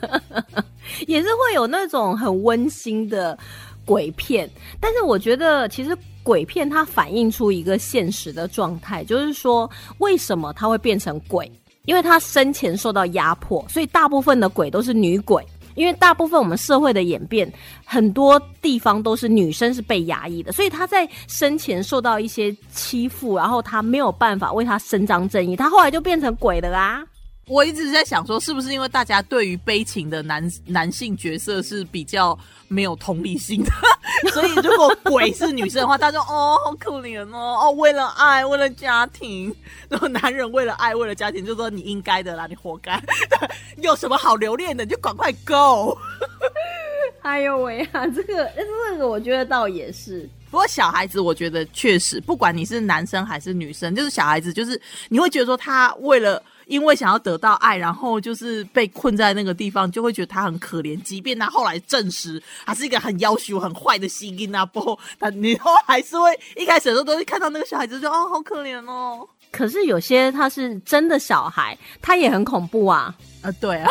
[1.06, 3.38] 也是会有那种很温馨的
[3.84, 4.50] 鬼片。
[4.80, 5.96] 但是我觉得其实。
[6.26, 11.48] 鬼片它反映出一个现实的状态，就是说为什么它会变成鬼？
[11.84, 15.40] 因为他生前受到压迫，所以大部分的鬼都是女鬼。
[15.76, 17.52] 因为大部分我们社会的演变，
[17.84, 27.04] 很多地方都是女生是被压抑的，所以他在生前受到一些欺负，然后他没有办法为他伸张正义，他后来就变成鬼了啦。
[27.48, 33.70] 我一直在想说，是不是因为大家对于悲情的男男性角色是比较没有同理心的，
[34.34, 39.54] 所以如果鬼是女生的话，大家哦好可怜哦哦为了爱为了家庭，
[39.88, 43.00] 然后男人为了爱为了家庭就说你应该的啦，你活该，
[43.78, 45.96] 有什么好留恋的你就赶快 go。
[47.22, 56.42] 哎呦喂啊，这个这个我觉得倒也是，不过小孩子我觉得确实，不管你是男生还是女生，就是小孩子就是你会觉得说他为了。
[56.66, 61.00] 因为想要得到爱，然后就是被困在那个地方，就会觉得他很可怜。
[61.02, 69.26] 即便他后来证实他是一个很要求、很坏的西金啊，不，他你后还是会一开始的时候都会看到那个小孩子，就哦，好可怜哦。
[69.52, 73.14] 可是有些他是真的小孩，他也很恐怖啊。
[73.42, 73.90] 啊，对啊。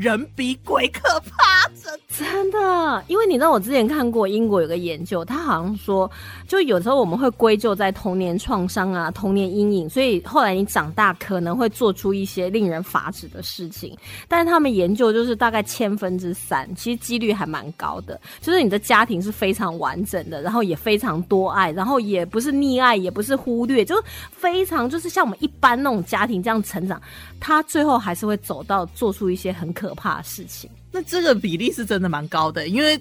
[0.00, 6.08] 人比鬼可怕，真真的，因为你知道，我之前看过英国有个研究，他好像说，
[6.46, 13.96] 就有时候我们会归咎在童年创伤啊、童年阴影，所以后来你长大可能会做出一些令人发指的事情。
[14.28, 27.02] 但是他们研究就是大概千分之三，其实几率还蛮高的，就是你的家庭是非常完整的，然后也非常多爱，然后也不是溺爱，也不是忽略，就是非常就是像我们一般那种家庭这样成长，
[27.40, 30.68] 他最后还是会走到做出一些很可可怕的事情。
[30.92, 33.00] 那这个比例是真的蛮高的，因为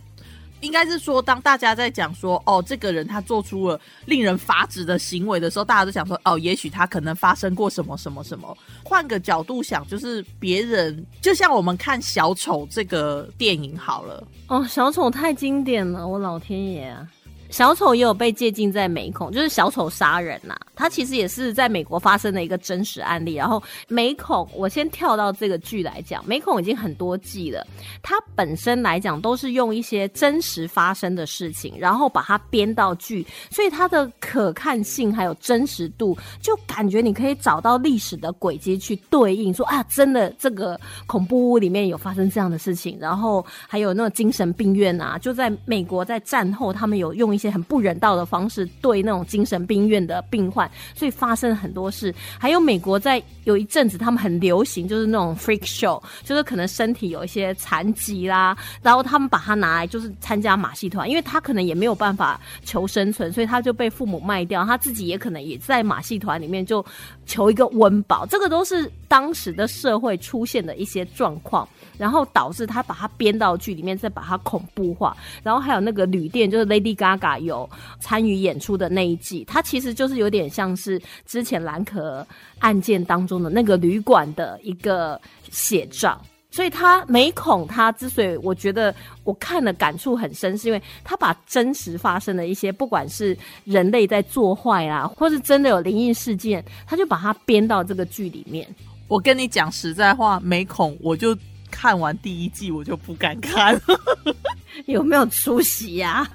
[0.61, 8.57] 应该是说，当大家在讲说哦，这个人他做出了令人发指的行为的时候，大家都想说哦，也许他可能发生过什么什么什么。
[8.83, 17.07] 换个角度想，就是别人就像我们看小丑这个电影好了，哦，小丑太经典了，我老天爷啊！
[17.49, 23.35] 小丑也有被借鉴在美恐，就是小丑杀人呐、他其实也是在美国发生的一个真实案例。
[23.35, 27.65] 然后美恐，我先跳到这个剧来讲，美恐已经很多季了，
[28.01, 52.13] 它本身来讲都是用一些真实发生的事情，然后把它编到剧，所以它的可看性还有真实度，就感觉你可以找到历史的轨迹去对应，说啊，真的这个恐怖屋里面有发生这样的事情，然后还有那种精神病院啊，就在美国在战后，他们有用一些很不人道的方式对那种精神病院的病患，所以发生了很多事。
[52.39, 66.83] 还有美国在有一阵子他们很流行，就是那种 freak show，就是可能身体有一些残疾啦，然后他们把它拿来就是参加马戏团，因为他可能也没有办法求生存，所以他就被父母卖掉，他自己也可能也在马戏团里面就
[67.27, 71.67] 求一个温饱，这个都是当时的社会出现的一些状况。
[71.97, 75.17] 然后导致他把它编到剧里面，再把它恐怖化。
[75.41, 77.67] 然后还有那个旅店，就是 Lady Gaga 有
[77.99, 82.23] 参与演出的那一季，它其实就是有点像是之前蓝可
[82.59, 86.21] 案件当中的那个旅馆的一个写照。
[86.49, 98.67] 所以他美恐，他之所以我觉得我看了感触很深，是因为他把真实发生的一些，不管是人类在作坏啊，或是真的有灵异事件，他就把它编到这个剧里面。
[99.07, 101.37] 我跟你讲实在话，美恐我就
[101.69, 103.79] 看完第一季，我就不敢看。
[104.85, 106.27] 有没有出息呀、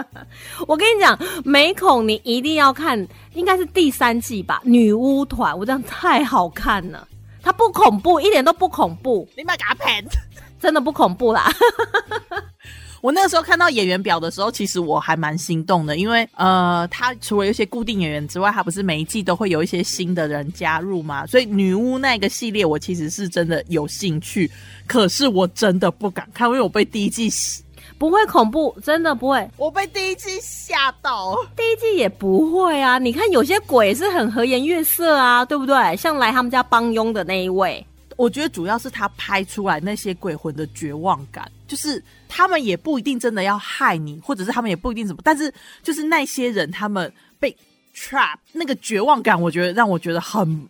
[0.66, 7.06] 我跟你讲，美恐你一定要看，应该是第三季吧，《女巫团》，我这样太好看了，
[7.44, 10.02] 它不恐怖，一点都不恐怖，你买给他骗。
[10.58, 11.52] 真的不恐怖啦。
[13.02, 24.50] 我那个时候看到演员表的时候，其实我还蛮心动的，因为呃，他除了有一些固定演员之外，他不是每一季都会有一些新的人加入嘛，所以女巫那个系列我其实是真的有兴趣，
[24.86, 27.28] 可是我真的不敢看，因为我被第一季
[28.04, 29.50] 不会恐怖，真的不会。
[29.56, 31.34] 我被第一季吓到。
[31.56, 35.96] 第一季也不会啊，你看有些鬼是很和颜悦色啊，对不对？
[35.96, 37.84] 像来他们家帮佣的那一位，
[38.16, 45.50] 我觉得主要是他拍出来那些鬼魂的绝望感，就是他们也不一定真的要害你，或者是他们也不一定怎么，但是
[45.82, 47.56] 就是那些人他们被
[47.96, 50.68] trap 那个绝望感，我觉得让我觉得很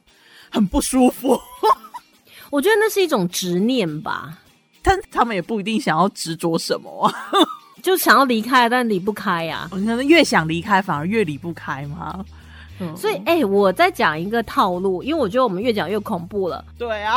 [0.50, 1.36] 很不舒服。
[2.50, 4.38] 我觉得那是一种执念吧，
[4.84, 7.12] 但他们也不一定想要执着什么、啊，
[7.82, 12.24] 就想要离开，但离不开呀、你可能越想离开，反而越离不开嘛。
[12.80, 16.64] 嗯所以，哎、我再讲一个套路，因为我觉得我们越讲越恐怖了。
[16.76, 17.16] 对啊，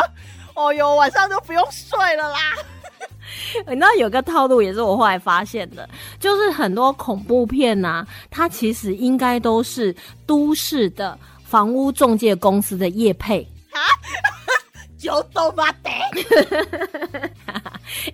[0.56, 2.38] 哦哟，晚上就不用睡了啦。
[3.68, 9.94] 你知道有个套路也是我后来发现的，就是很多恐怖片呐、它其实应该都是
[10.26, 13.46] 都市的房屋中介公司的业配。
[14.98, 15.90] 就都妈的，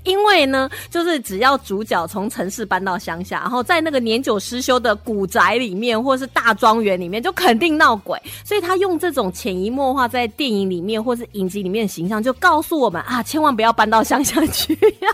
[0.04, 8.22] 因为呢，就是只要主角从城市搬到乡下，然后在那个年久失修的古宅里面，或是大庄园里面，就肯定闹鬼。
[8.44, 15.10] 所以他用这种潜移默化在电影里面或是影集里面的形象，就告诉我们啊，千万不要搬到乡下去呀、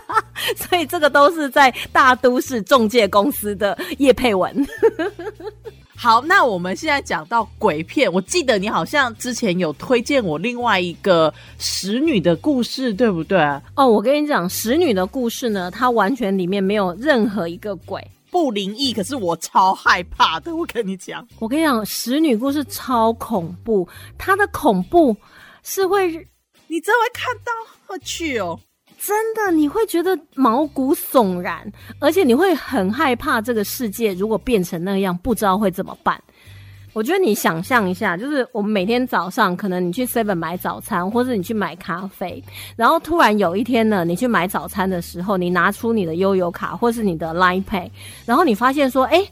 [0.56, 4.66] 所以这个都是在大都市中介公司的叶佩文。
[6.02, 13.38] 好，那我们现在讲到鬼片，我记得你好像之前有推荐我另外一个使女的故事，对不对？
[13.76, 18.02] 哦，我跟你讲，使女的故事呢，它完全里面没有任何一个鬼。
[18.30, 20.56] 不灵异，可是我超害怕的。
[20.56, 23.86] 我跟你讲，我跟你讲，使女故事超恐怖，
[24.16, 25.14] 它的恐怖
[25.62, 26.06] 是会
[26.68, 27.52] 你真会看到
[27.88, 28.58] 我去哦。
[29.02, 31.66] 真的，你会觉得毛骨悚然，
[31.98, 36.22] 而且你会很害怕这个世界如果变成那样，不知道会怎么办。
[36.92, 42.42] 我觉得你想象一下，就是我们每天早上，可能你去 Seven 买早餐，或者你去买咖啡，
[42.76, 47.88] 然后突然有一天呢，你去买早餐的时候，你拿出你的悠游卡或是你的 Line Pay，
[48.26, 49.24] 然后你发现说，哎，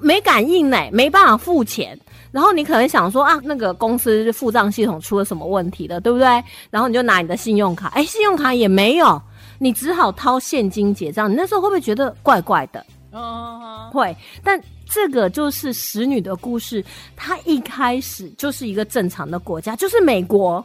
[0.00, 1.98] 没感应呢，没办法付钱。
[2.30, 6.26] 然后你可能想说啊，那个公司付账系统出了什么问题了，对不对？
[6.70, 9.20] 然后你就拿你的信用卡，哎，信用卡也没有，
[9.58, 11.30] 你只好掏现金结账。
[11.30, 12.84] 你那时候会不会觉得怪怪的？
[13.12, 16.82] 嗯，会，但这个就是使女的故事。
[17.14, 20.64] 它一开始就是一个正常的国家，就是美国，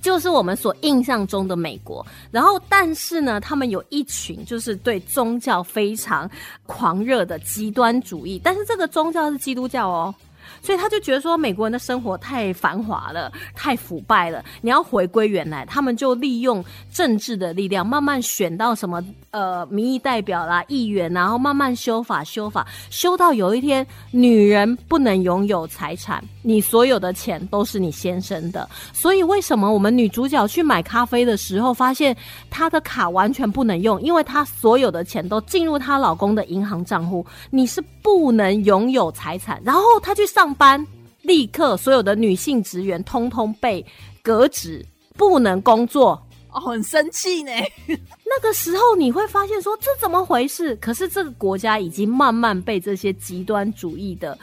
[0.00, 2.04] 就是我们所印象中的美国。
[2.30, 6.30] 然后，但是呢，他们有一群就是对宗教非常
[6.66, 10.14] 狂热的极端主义，但是这个宗教是基督教哦。
[10.62, 15.64] 所以他就觉得说，美国人的生活太繁华了，太腐败了，你要回归原来。
[15.66, 28.68] 他们就利用政治的力量，慢慢选到什么呃民意代表啦、议员，然后慢慢修法、修法，修到有一天，女人不能拥有财产，你所有的钱都是你先生的。
[28.92, 32.16] 所以为什么我们女主角去买咖啡的时候，发现
[32.48, 39.60] 她的卡完全不能用，因为她所有的钱都进入她老公的银行账户，你是不能拥有财产。
[39.64, 40.86] 然后她去上班，
[41.22, 43.84] 立刻所有的女性职员通通被
[44.22, 44.84] 革职，
[45.16, 46.20] 不能工作。
[46.52, 47.52] 哦，很生气呢。
[47.86, 50.74] 那个时候你会发现说这怎么回事？
[50.76, 54.36] 可是这个国家已经慢慢被这些极端主义的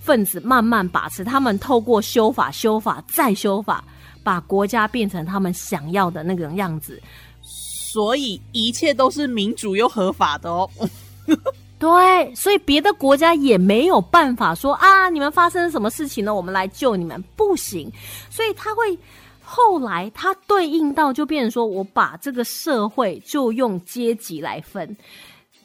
[0.00, 3.82] 分子慢慢把持，他们透过修法、修法再修法，
[4.22, 7.00] 把国家变成他们想要的那个样子。
[7.40, 10.68] 所以一切都是民主又合法的哦。
[11.84, 16.34] 对，所以别的国家也没有办法说啊，你们发生什么事情呢？
[16.34, 17.92] 我们来救你们，不行。
[18.30, 18.98] 所以他会
[19.42, 24.96] 后来他对应到就变成说，我把这个社会就用阶级来分。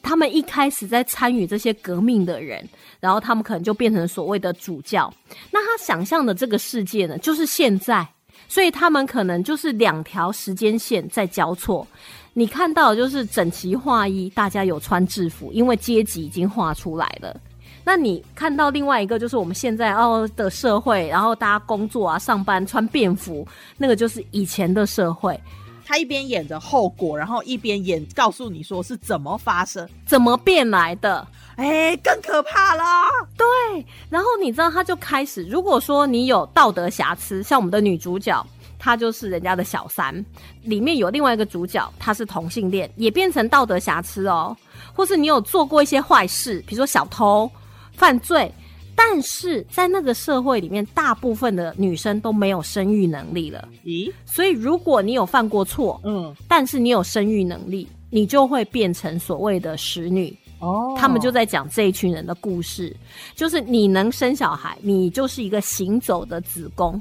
[0.02, 2.68] 他们一开始在参与这些革命的人，
[3.00, 5.10] 然后他们可能就变成所谓的主教。
[5.50, 8.06] 那他想象的这个世界呢，就是现在，
[8.46, 11.86] 所以他们可能就是两条时间线在交错。
[12.32, 17.38] 你看到的就是整齐划一，大家有穿制服，因为阶级已经画出来了。
[17.84, 25.38] 那你看到另外一个就是我们现在哦的社会，然后大家工作啊、上班穿便服，那个就是以前的社会。
[25.84, 31.26] 他一边演着后果，然后一边演告诉你说是怎么发生，怎么变来的？
[31.56, 33.08] 哎，更可怕啦！
[33.36, 38.46] 对，然后你知道他就开始，如果说你有道德瑕疵，像我们的女主角，
[38.80, 40.24] 她就是人家的小三，
[40.62, 44.56] 里面有另外一个主角，他是同性恋，也变成道德瑕疵哦。
[44.94, 47.48] 或是你有做过一些坏事，比如说小偷、
[47.92, 48.50] 犯罪，
[48.96, 53.68] 但是在那个社会里面，大部分的女生都没有生育能力了。
[53.84, 60.34] 咦，所以如果你有犯过错，嗯，但是你有生育能力，你就会变成所谓的使女。
[60.58, 62.94] 哦他们就在讲这一群人的故事，
[63.34, 67.00] 就是你能生小孩，你就是一个行走的子宫。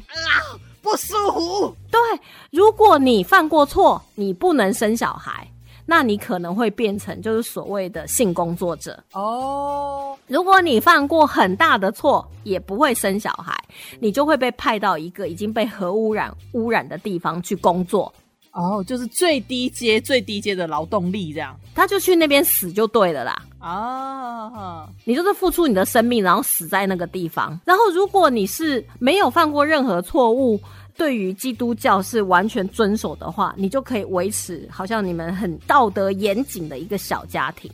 [0.82, 1.76] 不舒服。
[1.92, 2.00] 对，
[2.52, 5.48] 如果你犯过错，你不能生小孩，
[5.86, 9.02] 那你可能会变成就是所谓的性工作者。
[9.14, 13.54] 哦，如果你犯过很大的错，也不会生小孩，
[14.00, 18.14] 你就会被派到一个已经被核污染污染的地方去工作。
[18.60, 21.58] 哦，就是最低阶、最低阶的劳动力这样。
[21.74, 23.42] 他就去那边死就对了啦。
[23.60, 27.58] 啊，你就是付出你的生命，然后死在那个地方。
[27.64, 30.60] 然后，如果你是没有犯过任何错误，
[30.98, 37.72] 对于基督教是完全遵守的话，你就可以维持好像你们很道德严谨的一个小家庭。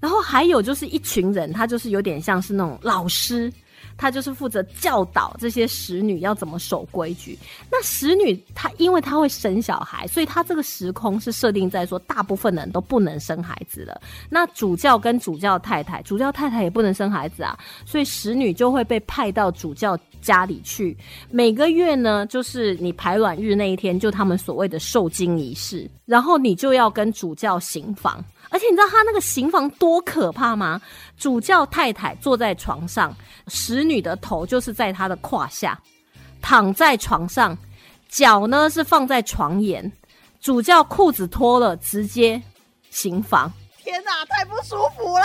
[0.00, 3.52] 然后还有就是一群人，他就是有点像是那种老师，
[4.00, 7.38] 他就是负责教导这些使女要怎么守规矩。
[7.70, 14.00] 那使女她因为她会生小孩，所以她这个时空是设定在说大部分人都不能生孩子了。
[14.30, 20.96] 那主教跟主教太太，主教太太也不能生孩子啊，所以使女就会被派到主教家里去。
[21.30, 28.24] 每个月呢，就是你排卵日那一天，就他们所谓的受精仪式，然后你就要跟主教行房。
[28.50, 30.80] 而且你知道他那个刑房多可怕吗？
[31.16, 33.14] 主教太太坐在床上，
[33.48, 35.80] 使女的头就是在他的胯下，
[36.42, 37.56] 躺在床上，
[38.08, 39.90] 脚呢是放在床沿。
[40.40, 42.40] 主教裤子脱了，直接
[42.90, 45.24] 刑房天哪，太不舒服了。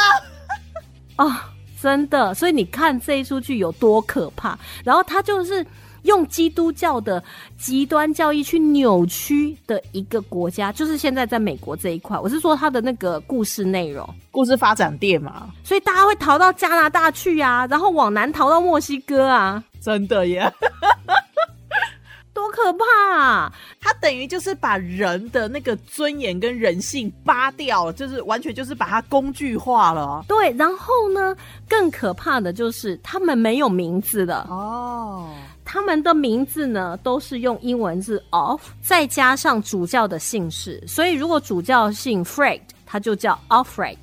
[1.16, 1.50] 啊、
[1.82, 2.34] 真的。
[2.34, 4.60] 所以你看这一出剧有多可怕。
[4.84, 5.66] 然后他就是
[6.06, 7.24] 用基督教的
[7.58, 12.18] 极端教义去扭曲的一个国家，就是现在在美国这一块。
[12.18, 14.08] 我是说他的那个故事内容。
[14.32, 20.52] 故事发展店嘛，所以大家会逃到加拿大去啊，然后往南逃到墨西哥啊，真的耶。
[22.34, 23.54] 多可怕、啊！
[23.80, 30.22] 他等于就是把人的那个尊严跟人性扒掉了，就是完全就是把它工具化了。
[30.28, 31.34] 对，然后呢，
[31.70, 35.30] 更可怕的就是他们没有名字的，哦，
[35.76, 43.98] 他们的名字呢都是用英文字 of，再加上主教的姓氏，所以如果主教姓 Fred，他就叫 Alfred，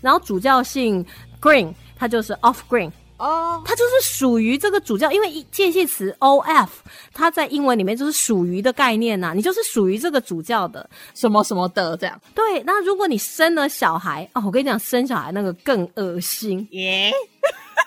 [0.00, 1.04] 然后主教姓
[1.40, 2.92] Green，它就是 off green。
[3.18, 6.70] 哦，它就是属于这个主教，因为一介系词 o f，
[7.12, 10.88] 它在英文里面就是属于的概念呐、你就是属于这个主教的。
[11.12, 12.20] 什么什么的这样。
[12.36, 16.68] 对，那如果你生了小孩，哦，我跟你讲，生小孩那个更恶心。
[16.70, 17.10] 耶、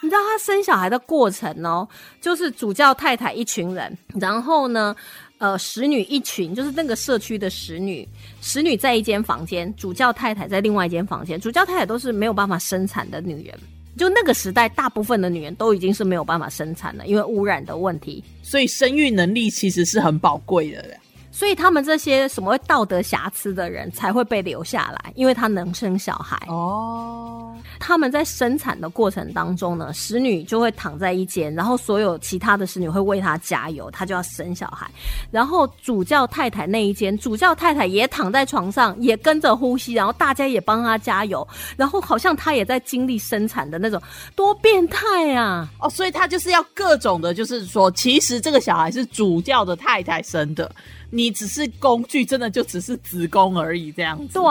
[0.01, 1.87] 你知道他生小孩的过程哦，
[2.21, 4.95] 就是主教太太一群人，然后呢，
[5.39, 8.07] 呃，使女一群，就是那个社区的使女，
[8.41, 13.59] 使女在一间房间，主教太太在另外一间房间，主教太太都是没有办法生产的女人。
[13.97, 18.23] 就那个时代，大部分的女人都已经是没有办法生产了，因为污染的问题。
[18.41, 20.97] 所以生育能力其实是很宝贵的。
[21.39, 26.37] 所以他们这些什么道德瑕疵的人才会被留下来，因为他能生小孩。
[26.49, 34.91] 哦，他们在生产的过程当中呢，使女就会躺在一间，然后所有其他的使女会为她加油，她就要生小孩。
[35.31, 44.01] 然后主教太太那一间，主教太太也躺在床上，也跟着呼吸，然后大家也帮她加油，然后好像她也在经历生产的那种，
[44.35, 45.69] 多变态啊！
[45.79, 50.69] 哦，所以他就是要各种的，就是说，其实这个小孩是主教的太太生的，
[51.11, 54.33] 你只是工具，真的就只是子宫而已，这样子。
[54.33, 54.43] 对，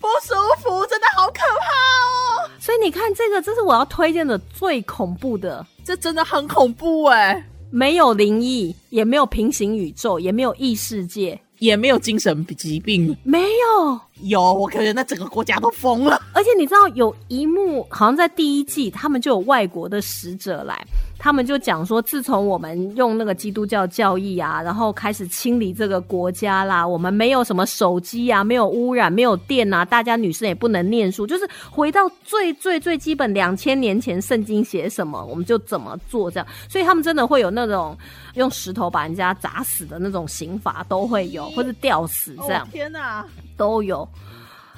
[0.00, 2.50] 不舒服，真的好可怕哦！
[2.58, 5.64] 所以你看这个，这是我要推荐的最恐怖的。
[5.84, 14.00] 这真的很恐怖哎，没有灵异，也没有平行宇宙，也没有异世界，也没有精神疾病，没有。
[14.22, 16.20] 有，我感觉那整个国家都疯了。
[16.32, 20.84] 而且你知道有一幕，好像在第一季，他们就有外国的使者来，
[21.18, 36.46] 他们就讲说，自从我们用那个基督教教义啊，然后开始清理这个国家啦，我们没有什么手机啊，没有污染，没有电啊，大家女生也不能念书，就是回到最最最基本，两千年前圣经写什么，我们就怎么做这样。
[36.68, 37.96] 所以他们真的会有那种
[38.34, 42.68] 用石头把人家砸死的那种刑罚都会有，或者吊死这样。
[42.70, 43.24] 天哪！
[43.56, 44.06] 都有。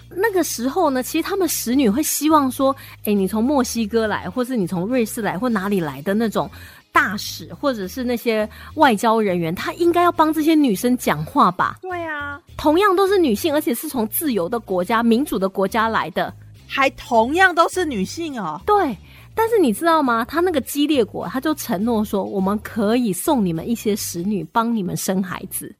[0.09, 6.51] 那个时候呢，其实他们使女会希望说，哎，你从墨西哥来，或是你从瑞士来，或哪里来的那种
[6.93, 11.79] 大使，或者是那些外交人员，他应该要帮这些女生讲话吧？
[11.83, 16.33] 对啊，同样都是女性，而且是从自由的国家、民主的国家来的，
[16.67, 18.61] 还同样都是女性哦。
[18.65, 18.97] 对。
[19.39, 20.25] 但是你知道吗？
[20.25, 25.77] 他那个激烈国，他就承诺说，我们可以送你们一些使女，帮你们生孩子。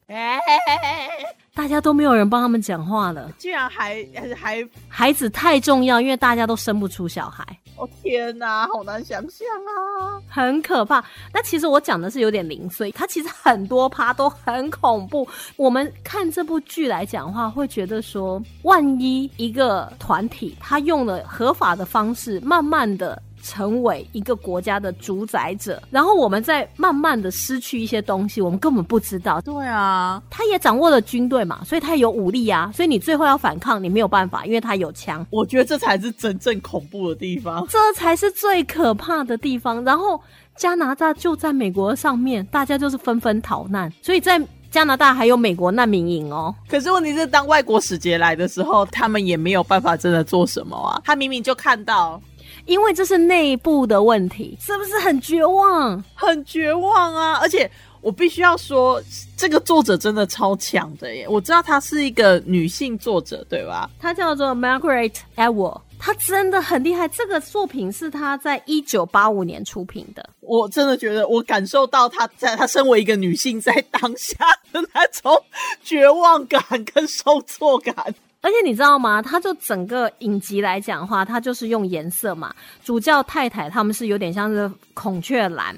[1.57, 7.43] 哎，大家都没有人帮他们讲话了，居然还还还，孩子太重要，因为大家都生不出小孩。
[7.75, 10.21] 哦天哪，好难想象啊！
[10.29, 11.03] 很可怕。
[11.33, 15.27] 那其实我讲的是有点零碎，它其实很多趴都很恐怖。
[15.55, 23.21] 我们看这部剧来讲的话，会觉得说，万一一个团体他用了合法的方式，慢慢的。
[23.47, 29.39] 成为一个国家的主宰者，然后我们再慢慢的失去一些东西，我们根本不知道。
[29.39, 35.25] 对啊，他也掌握了军队嘛，所以他有武力啊，所以你最后要反抗，你没有办法，因为他有枪。
[35.29, 37.65] 我觉得这才是真正恐怖的地方。
[37.69, 39.83] 这才是最可怕的地方。
[39.85, 40.21] 然后
[40.57, 46.53] 加拿大就在美国上面，大家就是纷纷逃难，所以在加拿大还有美国难民营哦。
[46.67, 51.01] 可是问题是，当外国使节来的时候，他们也没有办法真的做什么啊。
[51.05, 52.21] 他明明就看到，
[52.67, 56.03] 因为这是内部的问题，是不是很绝望？
[56.13, 57.39] 很绝望啊！
[57.41, 57.69] 而且
[58.01, 59.01] 我必须要说，
[59.35, 61.27] 这个作者真的超强的耶！
[61.27, 63.89] 我知道她是一个女性作者，对吧？
[63.99, 67.07] 她叫做 Margaret Atwood，她真的很厉害。
[67.07, 70.29] 这个作品是她在一九八五年出品的。
[70.41, 74.35] 我真的觉得，我感受到她在她身为一个女性在当下
[74.73, 75.41] 的那种
[75.83, 76.61] 绝望感
[76.93, 77.95] 跟受挫感。
[78.41, 79.21] 而且你知道吗？
[79.21, 82.53] 它就整个影集来讲的话，它就是用颜色嘛。
[82.83, 85.75] 主教太太他们是有点像是孔雀蓝，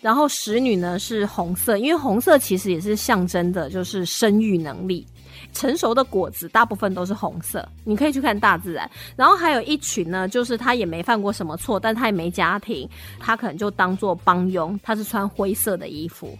[0.00, 5.06] 然后使女呢是红色，因为红色其实也是象征的，就是生育能力。
[5.52, 8.88] 成熟的果子大部分都是红色，你可以去看大自然。
[9.16, 12.88] 然后还有一群呢，就是他也没犯过什么错，但他也没家庭，
[13.18, 16.38] 他可能就当做帮佣，他是穿灰色的衣服。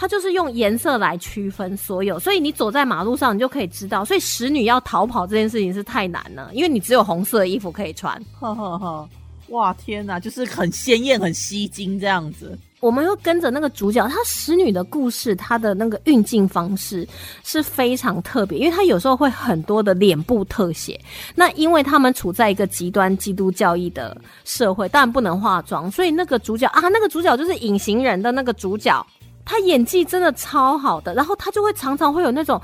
[0.00, 4.04] 它就是用颜色来区分所有，所以你走在马路上，你就可以知道。
[4.04, 8.16] 所以使女要逃跑这件事情是太难了，因为你只有红色的衣服可以穿。
[8.38, 9.08] 呵呵呵，
[9.48, 12.56] 哇天哪，就是很鲜艳、很吸睛这样子。
[12.78, 17.04] 我们又跟着那个主角，他使女的故事，他的那个运镜方式
[17.42, 20.96] 是非常特别，因为他有时候会很多的脸部特写。
[21.34, 29.04] 那因为他们处在一个极端基督教义的社会，当然不能化妆，所以那个主角啊，那个主角就是隐形人的那个主角。
[29.48, 32.60] 他演技真的超好的，然后他就会常常会有那种，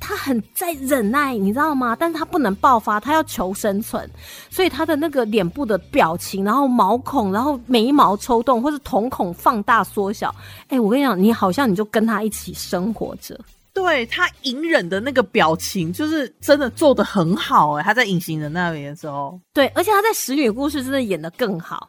[0.00, 1.94] 他很在忍耐，你知道吗？
[1.96, 4.10] 但是他不能爆发，他要求生存，
[4.50, 10.34] 所以他的那个脸部的表情，然后毛孔，然后眉毛抽动，或是瞳孔放大缩小，
[10.66, 13.38] 哎，我跟你讲，你好像你就跟他一起生活着。
[13.72, 21.88] 对他隐忍的那个表情，就是真的做的很好哎、他在隐形人那里的时候，对，而且他在《使女故事》真的演的更好。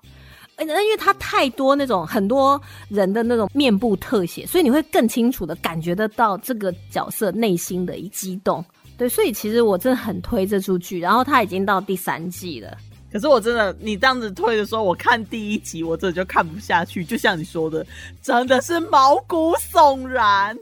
[0.57, 8.63] 呃因为他太多那种很多人的那种面部特写，所以你会更清楚的感觉得到这个角色内心的一激动。
[8.97, 12.77] 对，所以其实我真的很推这出剧，然后它已经到第三季了。
[13.11, 17.03] 可是我真的，你这样子推的时候，我看第一集，我真的就看不下去。
[17.03, 17.85] 就像你说的，
[18.21, 20.57] 真的是毛骨悚然。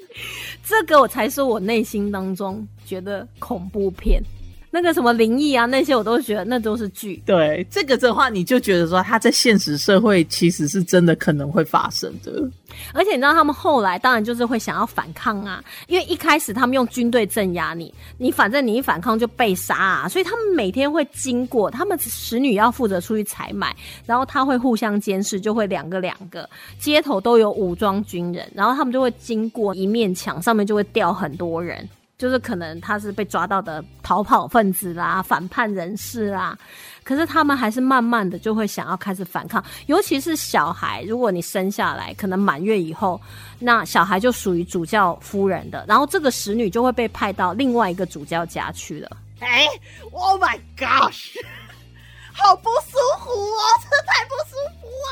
[0.63, 4.21] 这个我才是我内心当中觉得恐怖片，
[4.75, 7.21] 那个什么灵异啊那些，我都觉得那都是剧。
[7.27, 12.31] 对这个的话，你就觉得说，他在现实社会其实是真的可能会发生的。
[12.91, 23.75] 而且你知道他们后来当然就是会想要反抗啊，因为一开始他们用军队镇压你，你反正你一反抗就被杀啊，所以他们每天会经过，他们使女要负责出去采买，
[24.07, 26.49] 然后他会互相监视，就会两个两个，
[26.79, 31.87] 街头都有武装军人，然后他们就会经过一面墙，上面就会掉很多人。
[32.17, 36.57] 就是可能他是被抓到的逃跑分子啦、反叛人士啦，
[37.03, 43.19] 可是他们还是慢慢的就会想要开始反抗，尤其是小孩，如果你生下来可能满月以后，
[43.59, 49.17] 那小孩就属于主教夫人的，然后这个使女就会被派到另外一个主教家去了。
[49.39, 49.67] 哎
[50.11, 51.35] ，Oh my gosh，
[52.31, 55.11] 好不舒服哦，这太不舒服啊！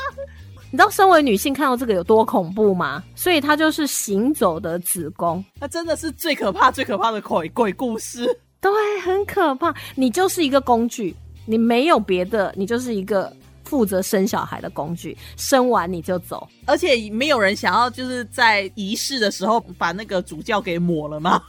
[0.72, 3.02] 你知道身为女性看到这个有多恐怖吗？
[3.14, 8.24] 所以它就是行走的子宫，那真的是最可怕、最可怕的鬼鬼故事。
[8.58, 8.72] 对，
[9.04, 9.74] 很可怕。
[9.94, 11.14] 你就是一个工具，
[11.44, 13.30] 你没有别的，你就是一个
[13.64, 16.48] 负责生小孩的工具，生完你就走。
[16.64, 21.42] 而且没有人想要就是在仪式的时候把那个主教给抹了吗？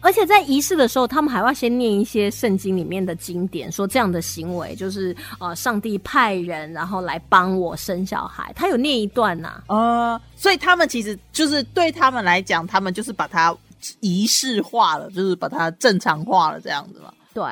[0.00, 8.52] 而且在仪式的时候，他们还要先念一些圣经里面的经典，说这样的行为就是呃，上帝派人然后来帮我生小孩。
[8.54, 13.56] 他有念一段呐、呃，所以他们其实就是对他们来讲，他们就是把它
[14.00, 17.12] 仪式化了，就是把它正常化了，这样子嘛。
[17.32, 17.42] 对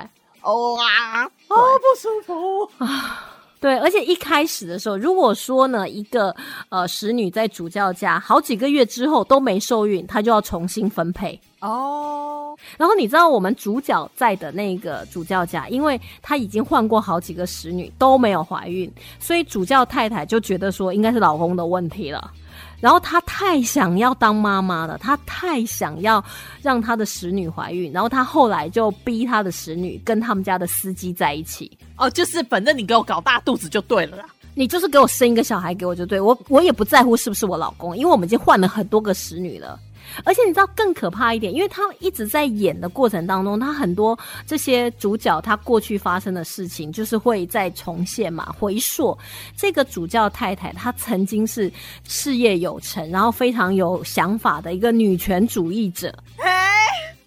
[0.42, 3.32] 哦啊，好不舒服啊。
[3.58, 6.34] 对，而且一开始的时候，如果说呢，一个
[6.68, 11.40] 呃使女在主教家好几个月之后都没受孕，她就要重新分配。
[11.66, 22.30] 哦，然后你知道我们主角在的那个主教家，因为他已经换过好几个使女都没有怀孕，所以主教太太就觉得说应该是老公的问题了。
[22.78, 26.22] 然后她太想要当妈妈了，她太想要
[26.62, 31.70] 让她的使女怀孕，然后她后来就逼她的使女跟他们家的司机在一起。
[31.96, 34.26] 哦，就是反正你给我搞大肚子就对了啦。
[34.54, 39.78] 你就是给我生一个小孩给我就对我，我也不在乎是不是我老公，因为我们已经换了很多个使女了。
[40.24, 49.16] 而且你知道更可怕一点，因为他一直在演的过程当中，他很多这些主角他过去发生的事情，就是会再重现嘛，回溯。
[49.56, 51.70] 这个主教太太她曾经是
[52.06, 56.14] 事业有成，然后非常有想法的一个女权主义者，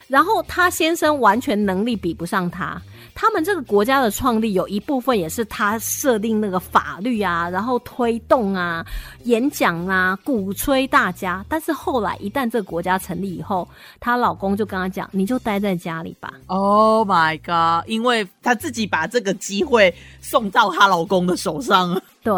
[0.07, 2.81] 然后她先生完全能力比不上她。
[3.21, 8.85] 他们这个国家的创立有一部分也是他设定那个法律啊，然后推动啊、
[9.25, 11.45] 演讲啊、鼓吹大家。
[11.49, 13.67] 但是后来一旦这个国家成立以后，
[13.99, 16.33] 她老公就跟他讲：“你就待在家里吧。
[16.47, 17.85] Oh my god！
[17.89, 22.33] 因为她自己把这个机会送到她老公的手上。”对，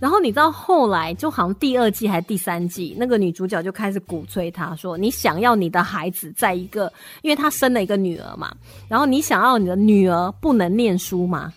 [0.00, 6.90] 然后你知道后来就好像第二季还是第三季，那个女主角就开始鼓吹她说：“你想要你的孩子在一个，
[7.22, 8.50] 因为她生了一个女儿嘛，
[8.88, 11.52] 然后你想要你的女儿不能念书吗？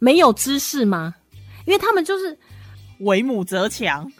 [0.00, 1.14] 没有知识吗？
[1.66, 2.36] 因为他们就是
[3.00, 4.10] 为母则强，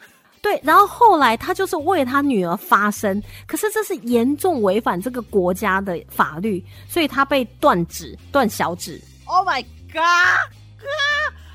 [0.41, 10.05] 对，然后后来他就是为他女儿发声，可是这是严重违反这个国家的法律，所以他被断指、断小指，Oh my god！
[10.05, 10.87] 啊，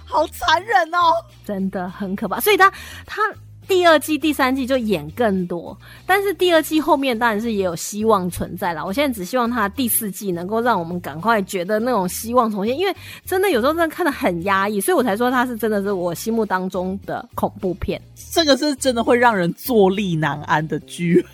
[0.06, 1.24] 好残忍哦！
[1.46, 2.40] 真的很可怕。
[2.40, 2.72] 所以他
[3.06, 3.22] 他
[3.68, 5.76] 第二季、第三季就演更多，
[6.06, 8.86] 但是第二季后面当然是也有希望存在了。
[8.86, 12.96] 我现在只希望他第四季能够让我们赶快觉得那种希望重现，因为
[13.26, 18.00] 真的有时候真的看的很压抑，所以我才说他是真的是我心目当中的恐怖片。
[18.32, 21.26] 这个是真的会让人坐立难安的剧。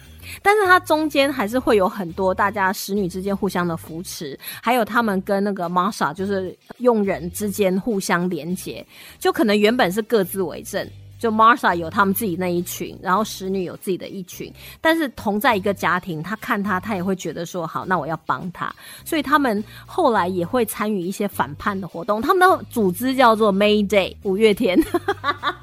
[0.42, 8.86] 但是它中间还是会有很多大家使女之间互相的扶持，还有他们跟那个 Marsha 就是佣人之间互相连接，
[9.20, 10.88] 就可能原本是各自为政。
[11.20, 14.52] 就 Marsha 有他们自己那一群，然后使女有自己的一群，
[14.82, 18.74] 但是同在一个家庭，他看他，他也会觉得说好，那我要帮他，
[19.06, 22.20] 所以他们后来也会参与一些反叛的活动。
[22.24, 24.84] 他们的组织叫做 May Day 五月天，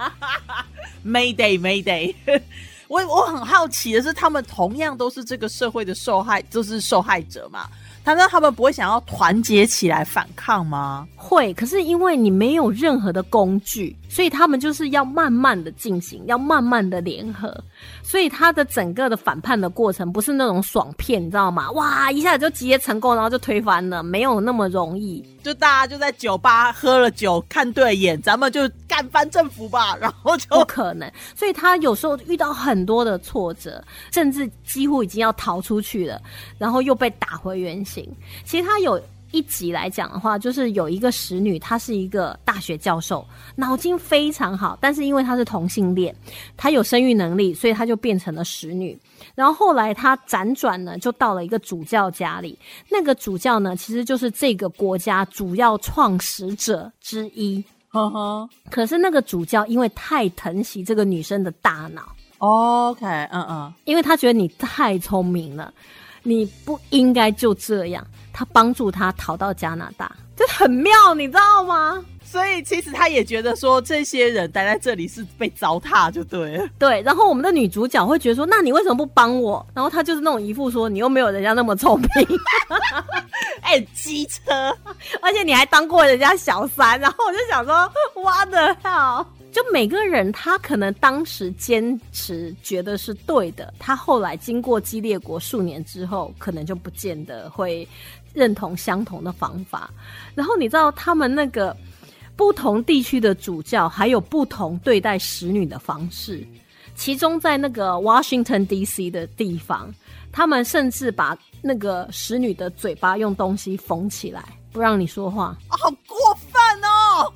[1.04, 2.14] Mayday Mayday，
[2.88, 7.68] 我我很好奇的是，他们同样都是这个社会的受害，就是受害者嘛。
[8.04, 11.06] 难道他们不会想要团结起来反抗吗？
[11.14, 17.54] 会，可是因为你没有任何的工具，所以他们就是要慢慢的进行，要慢慢的联合，
[18.02, 21.70] 所以他的整个的反叛的过程不是那种爽片，你知道吗？
[21.72, 25.24] 哇，一下子就集结成功，然后就推翻了，没有那么容易。
[25.42, 31.10] 就大家就在酒吧喝了酒，看对眼，咱们就干翻政府吧， 然后就不可能。
[31.34, 33.82] 所以他有时候遇到很多的挫折，
[34.12, 36.20] 甚至几乎已经要逃出去了，
[36.58, 38.06] 然后又被打回原形。
[38.44, 39.00] 其实他有
[39.30, 43.26] 一集来讲的话，就是有一个使女，她是一个大学教授，
[43.56, 46.14] 脑筋非常好，但是因为她是同性恋，
[46.56, 48.98] 她有生育能力，所以她就变成了使女。
[49.34, 52.58] 然后后来她辗转呢，就到了一个主教家里，
[52.90, 57.62] 那个主教呢，其实就是这个国家主要创始者之一。
[57.90, 65.72] 呵呵可是那个主教因为太疼惜这个女生的大脑，，OK，嗯嗯，因为他觉得你太聪明了，
[66.22, 68.06] 你不应该就这样。
[68.38, 72.00] 他帮助他逃到加拿大，这很妙，你知道吗？
[72.22, 76.68] 所以其实他也觉得说，这些人待在这里是被糟蹋，就对了。
[76.78, 79.66] 对，然后我们的女主角会觉得说，那你为什么不帮我？
[79.74, 82.08] 然后她就是那种一副说，你又没有人家那么聪明，
[83.62, 84.72] 哎、机车，
[85.20, 87.00] 而且你还当过人家小三。
[87.00, 89.26] 然后我就想说，哇的好。
[89.50, 97.88] 就每个人他可能当时坚持觉得是对的，他后来经过激烈国数年之后，可能就不见得会
[98.38, 99.90] 认同相同的方法。
[100.34, 101.76] 然后你知道他们那个
[102.36, 106.46] 不同地区的主教还有不同对待使女的方式，
[106.94, 109.10] 其中在那个 Washington D.C.
[109.10, 109.92] 的地方，
[110.30, 117.32] 他们甚至把那个使女的嘴巴用东西缝起来，不让你说话，好过分哦！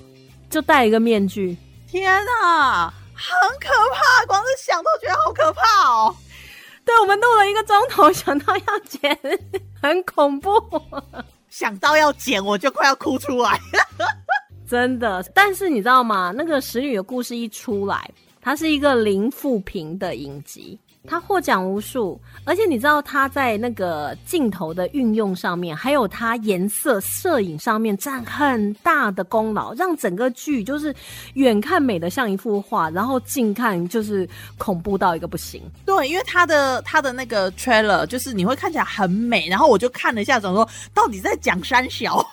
[0.49, 1.57] 就戴一个面具。
[1.89, 2.11] 天
[2.45, 6.15] 啊，很可怕，光是想都觉得好可怕哦。
[6.85, 9.19] 对，我们录了一个钟头，想到要剪，
[9.81, 10.51] 很恐怖，
[11.49, 13.59] 想到要剪，我就快要哭出来。
[14.69, 15.23] 真的。
[15.35, 16.33] 但是你知道吗？
[16.35, 18.11] 那个使女的故事一出来，
[18.41, 20.79] 它是一个零负评的影集，
[21.09, 30.95] 它获奖无数，而且你知道他在那个镜头的运用上面，还有他颜色、摄影上面占很大的功劳，让整个剧就是
[31.35, 35.61] 远看美的像一幅画，然后近看就是恐怖到一个不行。
[35.85, 42.25] 对，因为他的他的那个 trailer 就是你会看起来很美，然后我就看了一下，怎么说到底在讲山小，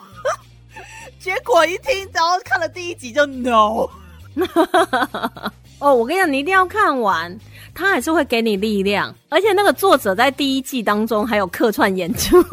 [1.19, 3.89] 结果一听，然后看了第一集就 no，
[5.79, 7.35] 哦，我跟你讲，你一定要看完，
[7.79, 9.15] 它还是会给你力量。
[9.29, 12.43] 而且那个作者在第一季当中还有客串演出，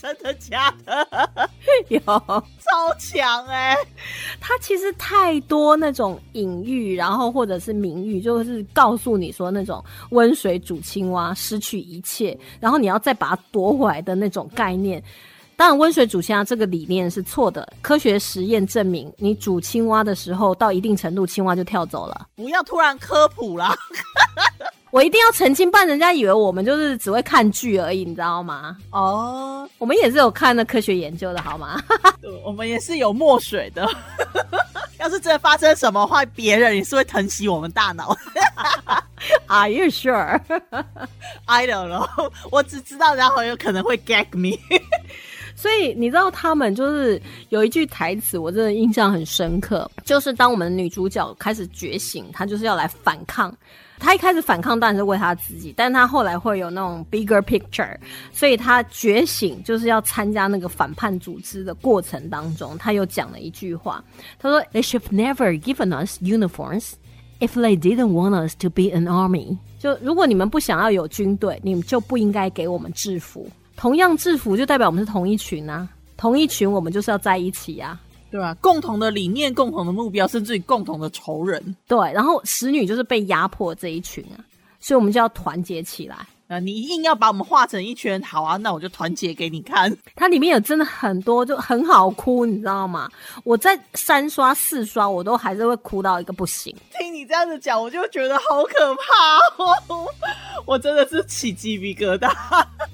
[0.00, 1.06] 真的假的？
[1.88, 3.76] 有超强哎、
[4.40, 15.00] 他其实太多那种隐喻，然后或者是明喻，就是告诉你说那种温水煮青蛙失去一切，然后你要再把它夺回来的那种概念。
[15.56, 17.66] 当然，温水煮青蛙这个理念是错的。
[17.80, 22.26] 科学实验证明，你煮青蛙的时候，到一定程度，青蛙就跳走了。
[22.34, 23.76] 不要突然科普啦。
[24.90, 28.76] 我一定要澄清，不然人家以为我们就是只会看剧而已，你知道吗？
[28.90, 31.82] 哦，我们也是有看的科学研究的，好吗？
[32.44, 33.88] 我们也是有墨水的。
[35.00, 38.16] 要是真的发生什么坏别人也是会疼惜我们大脑。
[39.46, 44.58] Are you sure？I don't know，我只知道然后有可能会 gag me。
[45.62, 53.56] 所以你知道他们就是有一句台词，我真的印象很深刻，就是当我们的女主角开始觉醒，她就是要来反抗。
[53.96, 57.96] 她一开始反抗当然是为她自己，但她后来会有那种 bigger picture，
[58.32, 64.02] 所以她觉醒就是要参加那个反叛组织的过程当中，她又讲了一句话，
[64.40, 66.94] 她说：“They should never given us uniforms
[67.38, 73.48] if they didn't want us to be an army。”就如果你们不想要有军队，你们就不应该给我们制服。
[73.82, 78.00] 同样制服就代表我们是同一群啊，同一群我们就是要在一起啊。
[78.30, 81.60] 对吧、共同的理念、共同的目标，甚至于共同的仇人。
[81.88, 84.38] 对，然后使女就是被压迫这一群啊，
[84.78, 86.16] 所以我们就要团结起来。
[86.52, 89.96] 啊，你硬要把我们画成一圈，好啊，那我就团结给你看。
[90.14, 93.08] 它里面有真的很多，就很好哭，你知道吗？
[93.44, 96.74] 我在三刷四刷，我都还是会哭到一个不行。
[96.98, 100.06] 听你这样子讲，我就觉得好可怕哦！
[100.66, 102.30] 我真的是起鸡皮疙瘩，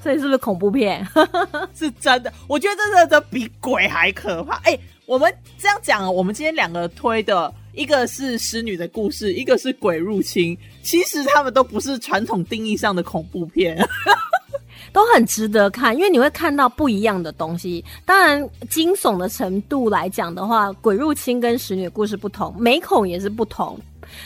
[0.02, 1.06] 这里是不是恐怖片？
[1.74, 2.32] 是真的。
[2.46, 4.56] 我觉得这真的比鬼还可怕。
[4.64, 10.56] 哎、我们这样讲，我们今天两个推的，一个是使女的故事，一个是鬼入侵。
[10.82, 13.76] 其实他们都不是传统定义上的恐怖片。
[14.90, 17.84] 都很值得看，因为你会看到不一样的东西。
[18.06, 23.78] 当然，惊悚的程度来讲的话，《鬼入侵》跟《使女的故事》不同，美恐也是不同，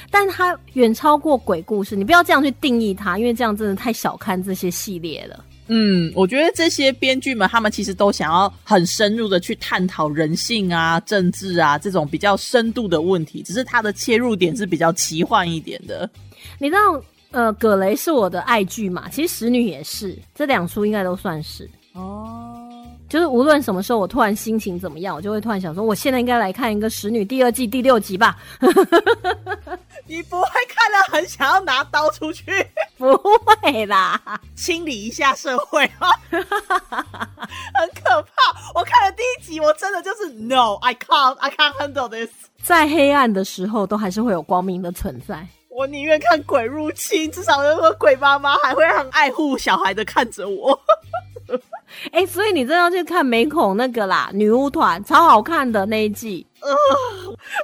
[0.09, 1.97] 但它远超过鬼故事。
[1.97, 5.45] 你不要这样去定义它，因为这样真的太小看这些系列了。
[5.74, 16.08] 嗯，我觉得这些编剧们，他们其实都想要很深入的去探讨人性啊、政治啊这种比较深度的问题，只是他的切入点是比较奇幻一点的。
[16.58, 19.08] 你知道，呃，葛雷是我的爱剧嘛？
[19.08, 21.66] 其实《使女》也是，这两出应该都算是。
[21.94, 28.36] 哦，就是无论什么时候，我突然心情怎么样，我就会突然想说，我现在应该来看一个《使女》第二季第六集吧。
[30.07, 32.44] 你不会看了很想要拿刀出去
[32.98, 34.20] 不会啦，
[34.55, 36.11] 清理一下社会啊？
[36.30, 38.72] 很可怕！
[38.74, 42.30] 我看了第一集，我真的就是 No，I can't，I can't handle this。
[42.62, 45.46] 在黑暗的时候，都还是会有光明的存在。
[45.68, 50.78] 我宁愿看鬼入侵，至少有个鬼妈妈还会很爱护小孩的看着我。
[52.12, 56.46] 哎、所以你真的要去看美孔那个啦，女巫团超好看的那一季，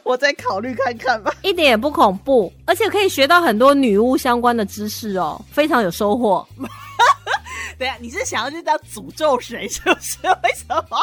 [0.02, 1.32] 我再考虑看看吧。
[1.42, 6.46] 一点也不恐怖，而且可以学到很多女巫相关的知识哦，非常有收获。
[7.78, 9.68] 等一下，你是想要去当诅咒谁？
[9.68, 10.18] 是不是？
[10.42, 10.98] 为什么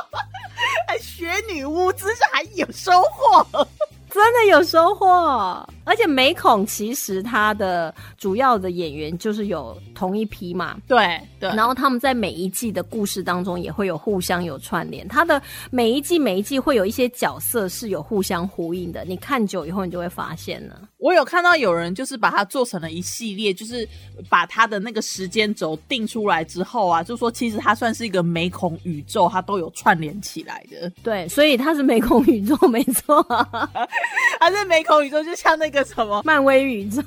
[0.88, 3.46] 还学女巫知识还有收获？
[4.12, 20.82] 真的有收获，而且美孔其实它的主要的演员就是有同一批嘛，对对然后他们在每一季的故事当中也会有互相有串联，它的每一季每一季会有一些角色是有互相呼应的，你看久以后你就会发现了。
[20.98, 23.88] 我有看到有人就是把它做成了一系列，就是
[24.28, 30.92] 把它的那个时间轴定出来之后啊，就说其实它算是一个美孔宇宙，它都有串联起来的。
[31.04, 33.22] 对，所以它是美孔宇宙，没错，
[34.40, 37.02] 它是美孔宇宙，就像那个什么漫威宇宙。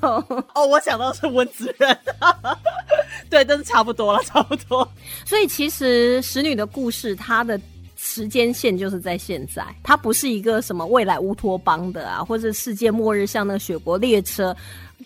[0.55, 1.99] 哦，我想到是温子仁，
[3.31, 4.89] 对，但是差不多了，差不多。
[5.25, 7.61] 所以其实使女的故事，它的
[7.97, 14.55] 时间线就是在现在，它不是一个什么未来乌托邦的啊，或者世界末日像那个雪国列车。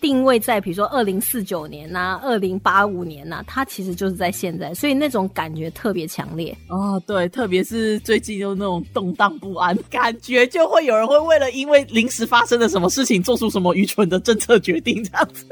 [0.03, 6.53] 定位在比如说二零四九年呐、二零八五年呐、它其实就是在现在，所以那种感觉特别强烈。
[6.67, 15.45] 哦，对，特别是最近就那种动荡不安，感觉就会有人会为了因为临时发生了什么事情，做出什么愚蠢的政策决定，这样子。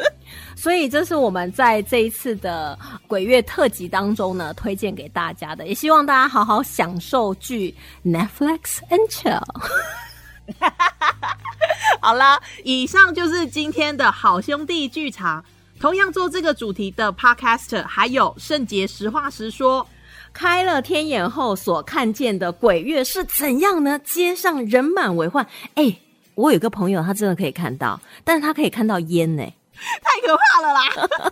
[0.54, 2.78] 所以这是我们在这一次的
[3.08, 7.74] 鬼月特辑当中呢，推荐给大家的，也希望大家好好享受剧
[8.04, 9.42] Netflix and chill。
[12.02, 15.44] 好了，以上就是今天的好兄弟剧场。
[15.80, 19.88] 同样做这个主题的 Podcaster 还有圣杰实话实说。
[20.34, 24.00] 开了天眼后所看见的鬼月是怎样呢？
[24.00, 25.46] 街上人满为患。
[25.76, 25.98] 哎、
[26.36, 29.44] 我有个朋友，他真的可以看到，但是他可以看到烟呢、
[30.02, 30.82] 太可怕了啦！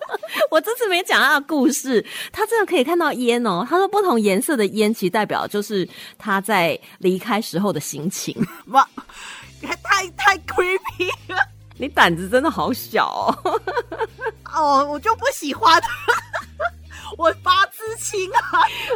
[0.49, 3.65] 我这次没讲他的故事，他真的可以看到烟哦。
[3.69, 5.87] 他说不同颜色的烟，其实代表就是
[6.17, 8.35] 他在离开时候的心情。
[8.67, 8.87] 哇，
[9.83, 11.37] 太太 creepy 了
[11.77, 13.61] 你胆子真的好小哦。
[14.53, 15.81] 哦，我就不喜欢。
[17.17, 18.41] 我八字轻啊，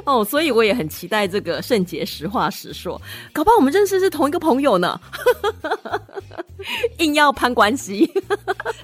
[0.05, 3.01] 哦，所以我也很期待这个圣洁实话实说，
[3.33, 4.99] 搞不好我们认识是同一个朋友呢，
[6.99, 8.05] 硬要攀关系，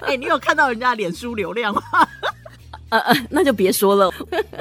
[0.00, 1.82] 哎、你有看到人家的脸书流量吗？
[2.90, 4.10] 呃呃，那就别说了。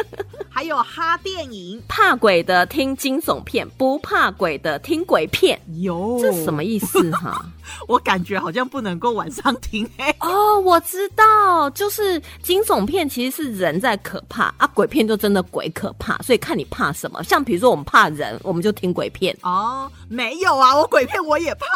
[0.50, 7.44] 还有哈电影怕鬼的听惊悚片，不怕鬼的听鬼片，有，这什么意思哈？
[7.88, 17.24] 我感觉好像不能够晚上听哎、 哦，我知道，就是惊悚片其实是人在可怕啊，鬼片就真的鬼可怕，所以看你怕什么。
[17.24, 19.36] 像比如说我们怕人，我们就听鬼片。
[19.42, 21.68] 哦，没有啊，我鬼片我也怕，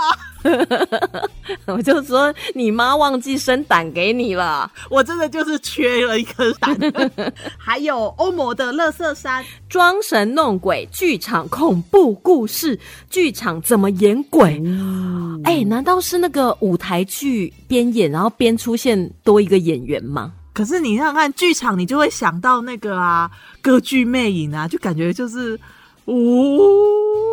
[1.73, 4.71] 我就说你妈忘记生胆给你了。
[4.89, 6.77] 我真的就是缺了一颗胆。
[7.57, 12.79] 还有欧魔的乐色山，装神弄鬼剧场恐怖故事，
[13.09, 14.61] 剧场怎么演鬼？
[15.43, 20.31] 哎、难道是那个舞台剧边演，然后边出现多一个演员吗？
[20.53, 23.29] 可是你想想看，剧场你就会想到那个啊，
[23.61, 25.59] 歌剧魅影啊，就感觉就是，
[26.05, 26.59] 呜、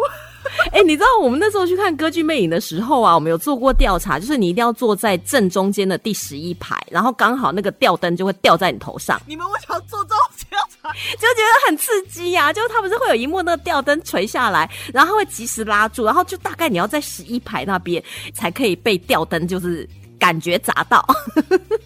[0.72, 10.14] 哎、你知道我们那时候去看歌剧魅影的时候啊，我们有做过调查，就是你一定要坐在正中间的第十一排，然后刚好那个吊灯就会吊在你头上，你们为什么要做这？
[11.14, 18.02] 就觉得很刺激呀、就是它不是会有一幕那个吊灯垂下来，然后会及时拉住，然后就大概你要在十一排那边
[18.34, 19.88] 才可以被吊灯就是
[20.18, 21.04] 感觉砸到。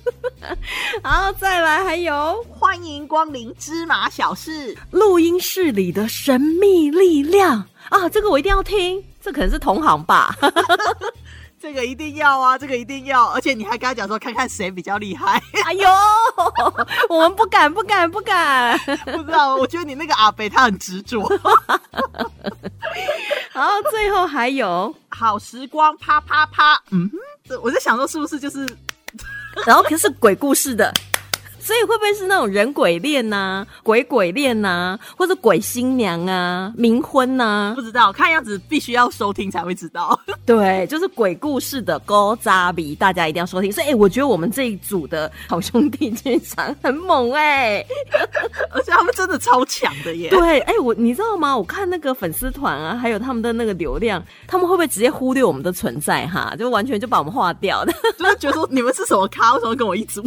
[1.03, 10.37] 然后再来还有欢迎光临芝麻小事，录音室里的神秘力量啊，这个我一定要听，这可能是同行吧。
[11.65, 15.43] 这个一定要啊，这个一定要，而且你还跟他讲说，看看谁比较厉害。
[15.65, 15.89] 哎呦，
[17.09, 18.79] 我们不敢，不敢，不敢。
[18.79, 21.27] 不知道，我觉得你那个阿北他很执着。
[23.55, 27.17] 然后最后还有，好时光啪啪啪，嗯哼，
[27.49, 28.69] 这我在想说是不是就是
[29.65, 30.93] 然后可是鬼故事的，
[31.65, 40.19] 所以会不会是那种人鬼恋呐、鬼鬼恋呐、或者鬼新娘啊、冥婚呐、不知道，看样子必须要收听才会知道。
[40.45, 43.73] 对，就是鬼故事的高扎比，大家一定要收听。
[43.73, 47.83] 所以，哎、我觉得我们这一组的好兄弟剧场很猛哎、
[48.71, 50.29] 而且他们真的超强的耶！
[50.29, 51.57] 对，哎、我你知道吗？
[51.57, 56.55] 我看那个粉丝团啊，还有他们的那个流量，他们会不会直接忽略我们的存在哈？
[56.59, 57.93] 就完全就把我们划掉的。
[58.19, 60.23] 就是觉得说你们是什么咖，为什么跟我一组？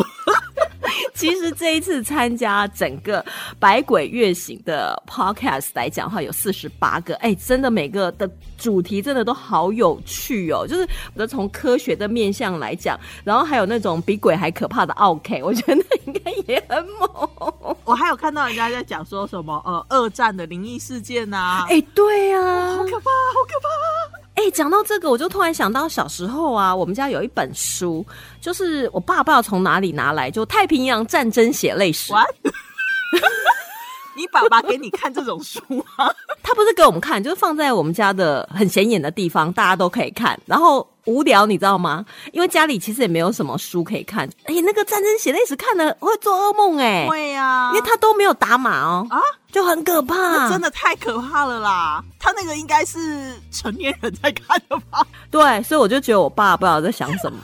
[1.14, 3.24] 其实这一次参加整个
[3.60, 10.66] 百鬼月行的 podcast 来讲的话，有四十八个，哎，真的每个的主题真的都好有趣哦。
[10.68, 17.76] 就是我的从科学的面向来讲，然后还有那种比鬼还可怕的 OK，我觉得那应该也很猛。
[17.84, 24.27] 我还有看到人家在讲说什么呃二战的灵异事件呐、哎，对啊，好可怕，好可怕！
[24.38, 28.06] 哎，讲到这个，我就突然想到小时候啊，我们家有一本书，
[28.40, 32.14] 就是我爸不知道从哪里拿来，就《太平洋战争血泪史》。
[34.16, 35.60] 你爸爸给你看这种书
[35.98, 36.14] 吗？
[36.44, 40.40] 他不是给我们看，就是放在我们家的很显眼的地方，大家都可以看。
[40.46, 42.06] 然后无聊，你知道吗？
[42.32, 44.30] 因为家里其实也没有什么书可以看。
[44.44, 49.20] 哎，那个战争血泪史看了会做噩梦哎、会呀、因为他都没有打码哦，啊，
[49.52, 50.50] 就很可怕。
[50.50, 52.04] 真的太可怕了啦！
[52.20, 55.06] 他那个应该是成年人在看的吧？
[55.32, 57.40] 对，所以我就觉得我爸不知道在想什么。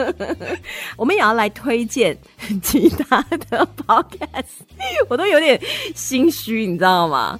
[0.96, 2.16] 我们也要来推荐
[2.62, 4.60] 其他的 podcast，
[5.08, 5.60] 我都有点
[5.94, 7.38] 心虚，你知道吗？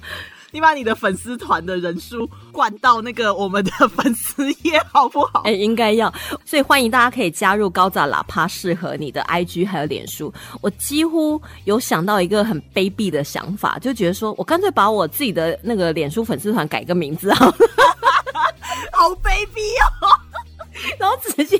[0.51, 5.41] 你把你的粉丝团的人数灌到那个我们的粉丝页好不好？
[5.45, 6.13] 哎、应该要，
[6.45, 10.31] 所以欢迎大家可以加入高炸喇叭，适合你的 IG 还有脸书。
[10.61, 17.55] 我几乎有想到一个很卑鄙的想法，就觉得说我干脆把我自己的那个脸书粉丝团改个名字好了，
[18.91, 19.61] 好卑鄙
[20.01, 20.07] 哦！
[20.97, 21.57] 然后直接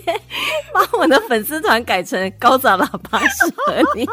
[1.02, 4.08] 把我的粉丝团改成高炸喇叭适合你，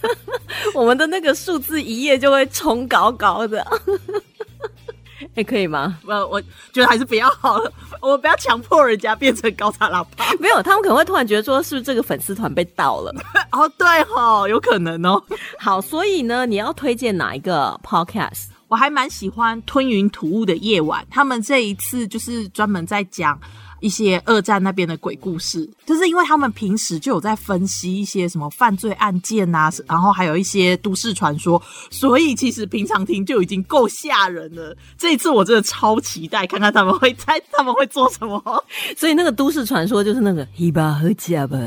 [0.74, 3.66] 我们的那个数字一夜就会冲高高的。
[5.34, 5.98] 哎、可以吗？
[6.04, 6.40] 我我
[6.72, 10.24] 觉得还是不要好了，我们不要强迫人家变成高叉喇叭。
[10.38, 13.12] 没有，他们可能会突然觉得说，是不是这个粉丝团被盗了？
[13.50, 15.22] 哦，对哦，有可能哦。
[15.58, 18.46] 好，所以呢，你要推荐哪一个 podcast？
[18.68, 23.38] 我还蛮喜欢《吞云吐雾的夜晚》，他们这一次就是专门在讲
[23.80, 34.76] 一些二战那边的鬼故事，就是因为他们平时就有在分析一些什么犯罪案件啊，然后还有一些都市传说，所以其实平常听就已经够吓人了。
[34.96, 38.42] 这一次我真的超期待看看他们会猜他们会做什么。
[38.96, 41.58] 所以那个都市传说就是那个一把和家吧，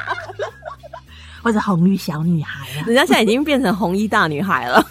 [1.42, 4.86] 或者红衣小女孩啊，人家现在已经变成红衣大女孩了，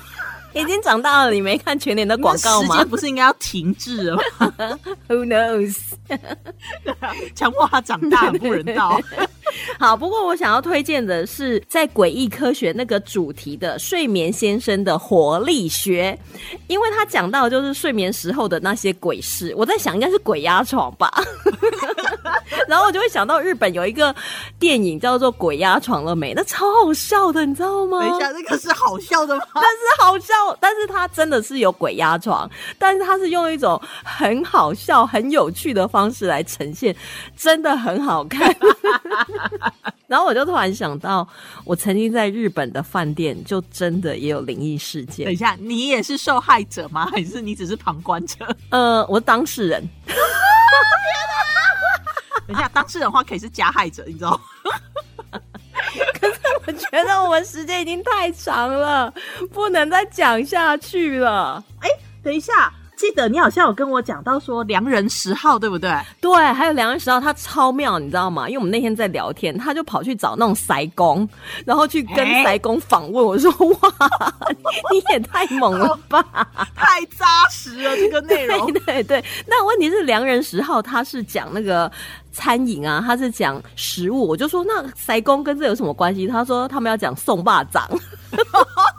[0.54, 1.32] 已经长大了。
[1.32, 4.54] 你没看全年的广告吗时间不是应该要停滞了吗？？
[5.08, 5.78] Who knows？
[7.36, 9.00] 强迫他长大很不人道。
[9.80, 16.18] 好，不过我想要推荐的是在诡异科学那个主题的睡眠先生的活力学，
[16.68, 21.12] 因为他讲到就是睡眠时候的那些鬼事，我在想应该是鬼压床吧。
[22.68, 24.14] 然后我就会想到日本有一个
[24.60, 28.00] 电影叫做《鬼压床了没》，那超好笑的，你知道吗？
[28.00, 29.44] 等一下，那个是好笑的吗？
[29.56, 36.96] 但是好笑，但是他真的是有鬼压床，但是他是用一种很好笑、很有趣的方式来呈现，
[37.38, 38.54] 真的很好看。
[40.08, 41.28] 然后我就突然想到，
[41.64, 45.26] 我曾经在日本的饭店，就真的也有灵异事件。
[45.26, 47.08] 等一下，你也是受害者吗？
[47.12, 48.36] 还是你只是旁观者？
[48.72, 49.88] 呃，我是当事人，
[52.48, 54.40] 等一下，当事人的话可以是加害者，你知道吗？
[56.20, 59.14] 可是我觉得我们时间已经太长了，
[59.54, 61.64] 不能再讲下去了。
[61.82, 61.90] 哎
[62.24, 65.90] 等一下，记得你好像有跟我讲到说良人十号，对不对？
[66.20, 68.50] 对，还有良人十号，他超妙，你知道吗？
[68.50, 71.28] 因为我们那天在聊天，他就跑去找那种塞工，
[71.66, 73.26] 然后去跟哎塞工访问。
[73.26, 73.94] 我说：“哇，
[74.92, 76.22] 你也太猛了吧
[76.76, 78.82] 太扎实了，这个内！”容 对。
[78.82, 81.90] 对对，那问题是良人十号他是讲那个
[82.34, 84.28] 餐饮啊，他是讲食物。
[84.28, 86.28] 我就说那塞工跟这有什么关系？
[86.28, 87.88] 他说他们要讲送霸掌。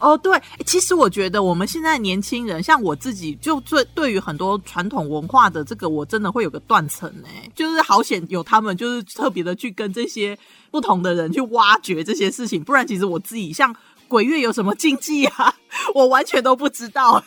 [0.00, 10.38] 哦，对，其实我觉得我们现在年轻人，像我自己，就最对于很多传统文化的这个，我真的会有个断层哎，就是好险有他们，就是特别的去跟这些
[10.70, 13.74] 不同的人去挖掘这些事情，不然其实我自己像
[14.06, 15.54] 鬼月有什么禁忌啊，
[15.94, 17.22] 我完全都不知道。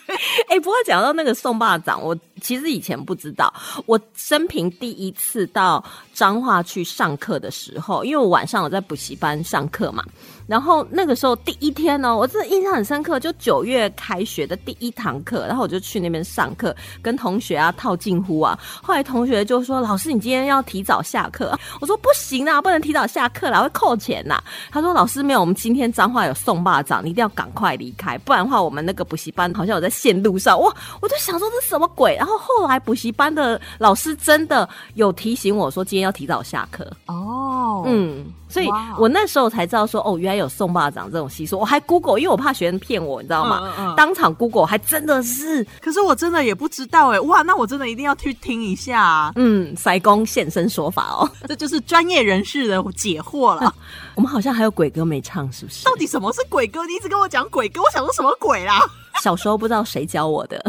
[0.48, 3.54] 哎、不过讲到那个送霸掌，我其实以前不知道，
[3.86, 5.84] 我生平第一次到
[6.14, 10.04] 彰化去上课的时候，因为我晚上有在补习班上课嘛。
[10.48, 18.58] 然后那个时候第一天呢，我真的印象很深刻，就九月开学的第一堂课，然后我就去那边上课，跟同学啊套近乎啊。
[18.82, 32.16] 后来同学就说：“老师，你今天要提早下课。”我说：“不行啊，不能提早下课啦，会扣钱呐。”他说：“老师没有，我们今天彰化有送霸掌，你一定要赶快离开，不然的话，我们那个补习班好像有在线路上。”哇，我就想说这是什么鬼？
[32.16, 36.86] 啊后后来补习班的老师真的有提醒我说今天要提早下课。
[37.06, 38.68] 哦，嗯，所以
[38.98, 41.58] 我那时候才知道说，哦，原来有送巴掌这种习俗。
[41.58, 43.62] 我还 Google，因为我怕学生骗我，你知道吗？
[43.64, 51.30] 嗯嗯嗯当场 Google 还真的是，可是我真的也不知道哎，哇，那我真的一定要去听一下、啊，嗯，塞工现身说法哦。
[51.48, 53.74] 这就是专业人士的解惑了。
[54.16, 55.86] 我们好像还有鬼歌没唱，是不是？
[55.86, 56.86] 到底什么是鬼歌？
[56.86, 58.80] 你一直跟我讲鬼歌，我想说什么鬼啦？
[59.22, 60.64] 小时候不知道谁教我的。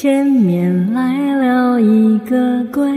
[0.00, 2.88] 前面来了一个鬼，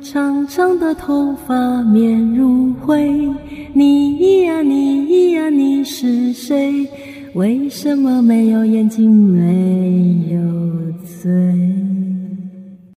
[0.00, 3.06] 长长的头发面如灰。
[3.74, 6.88] 你呀你呀你是谁？
[7.34, 10.40] 为什么没有眼睛没有
[11.20, 11.30] 嘴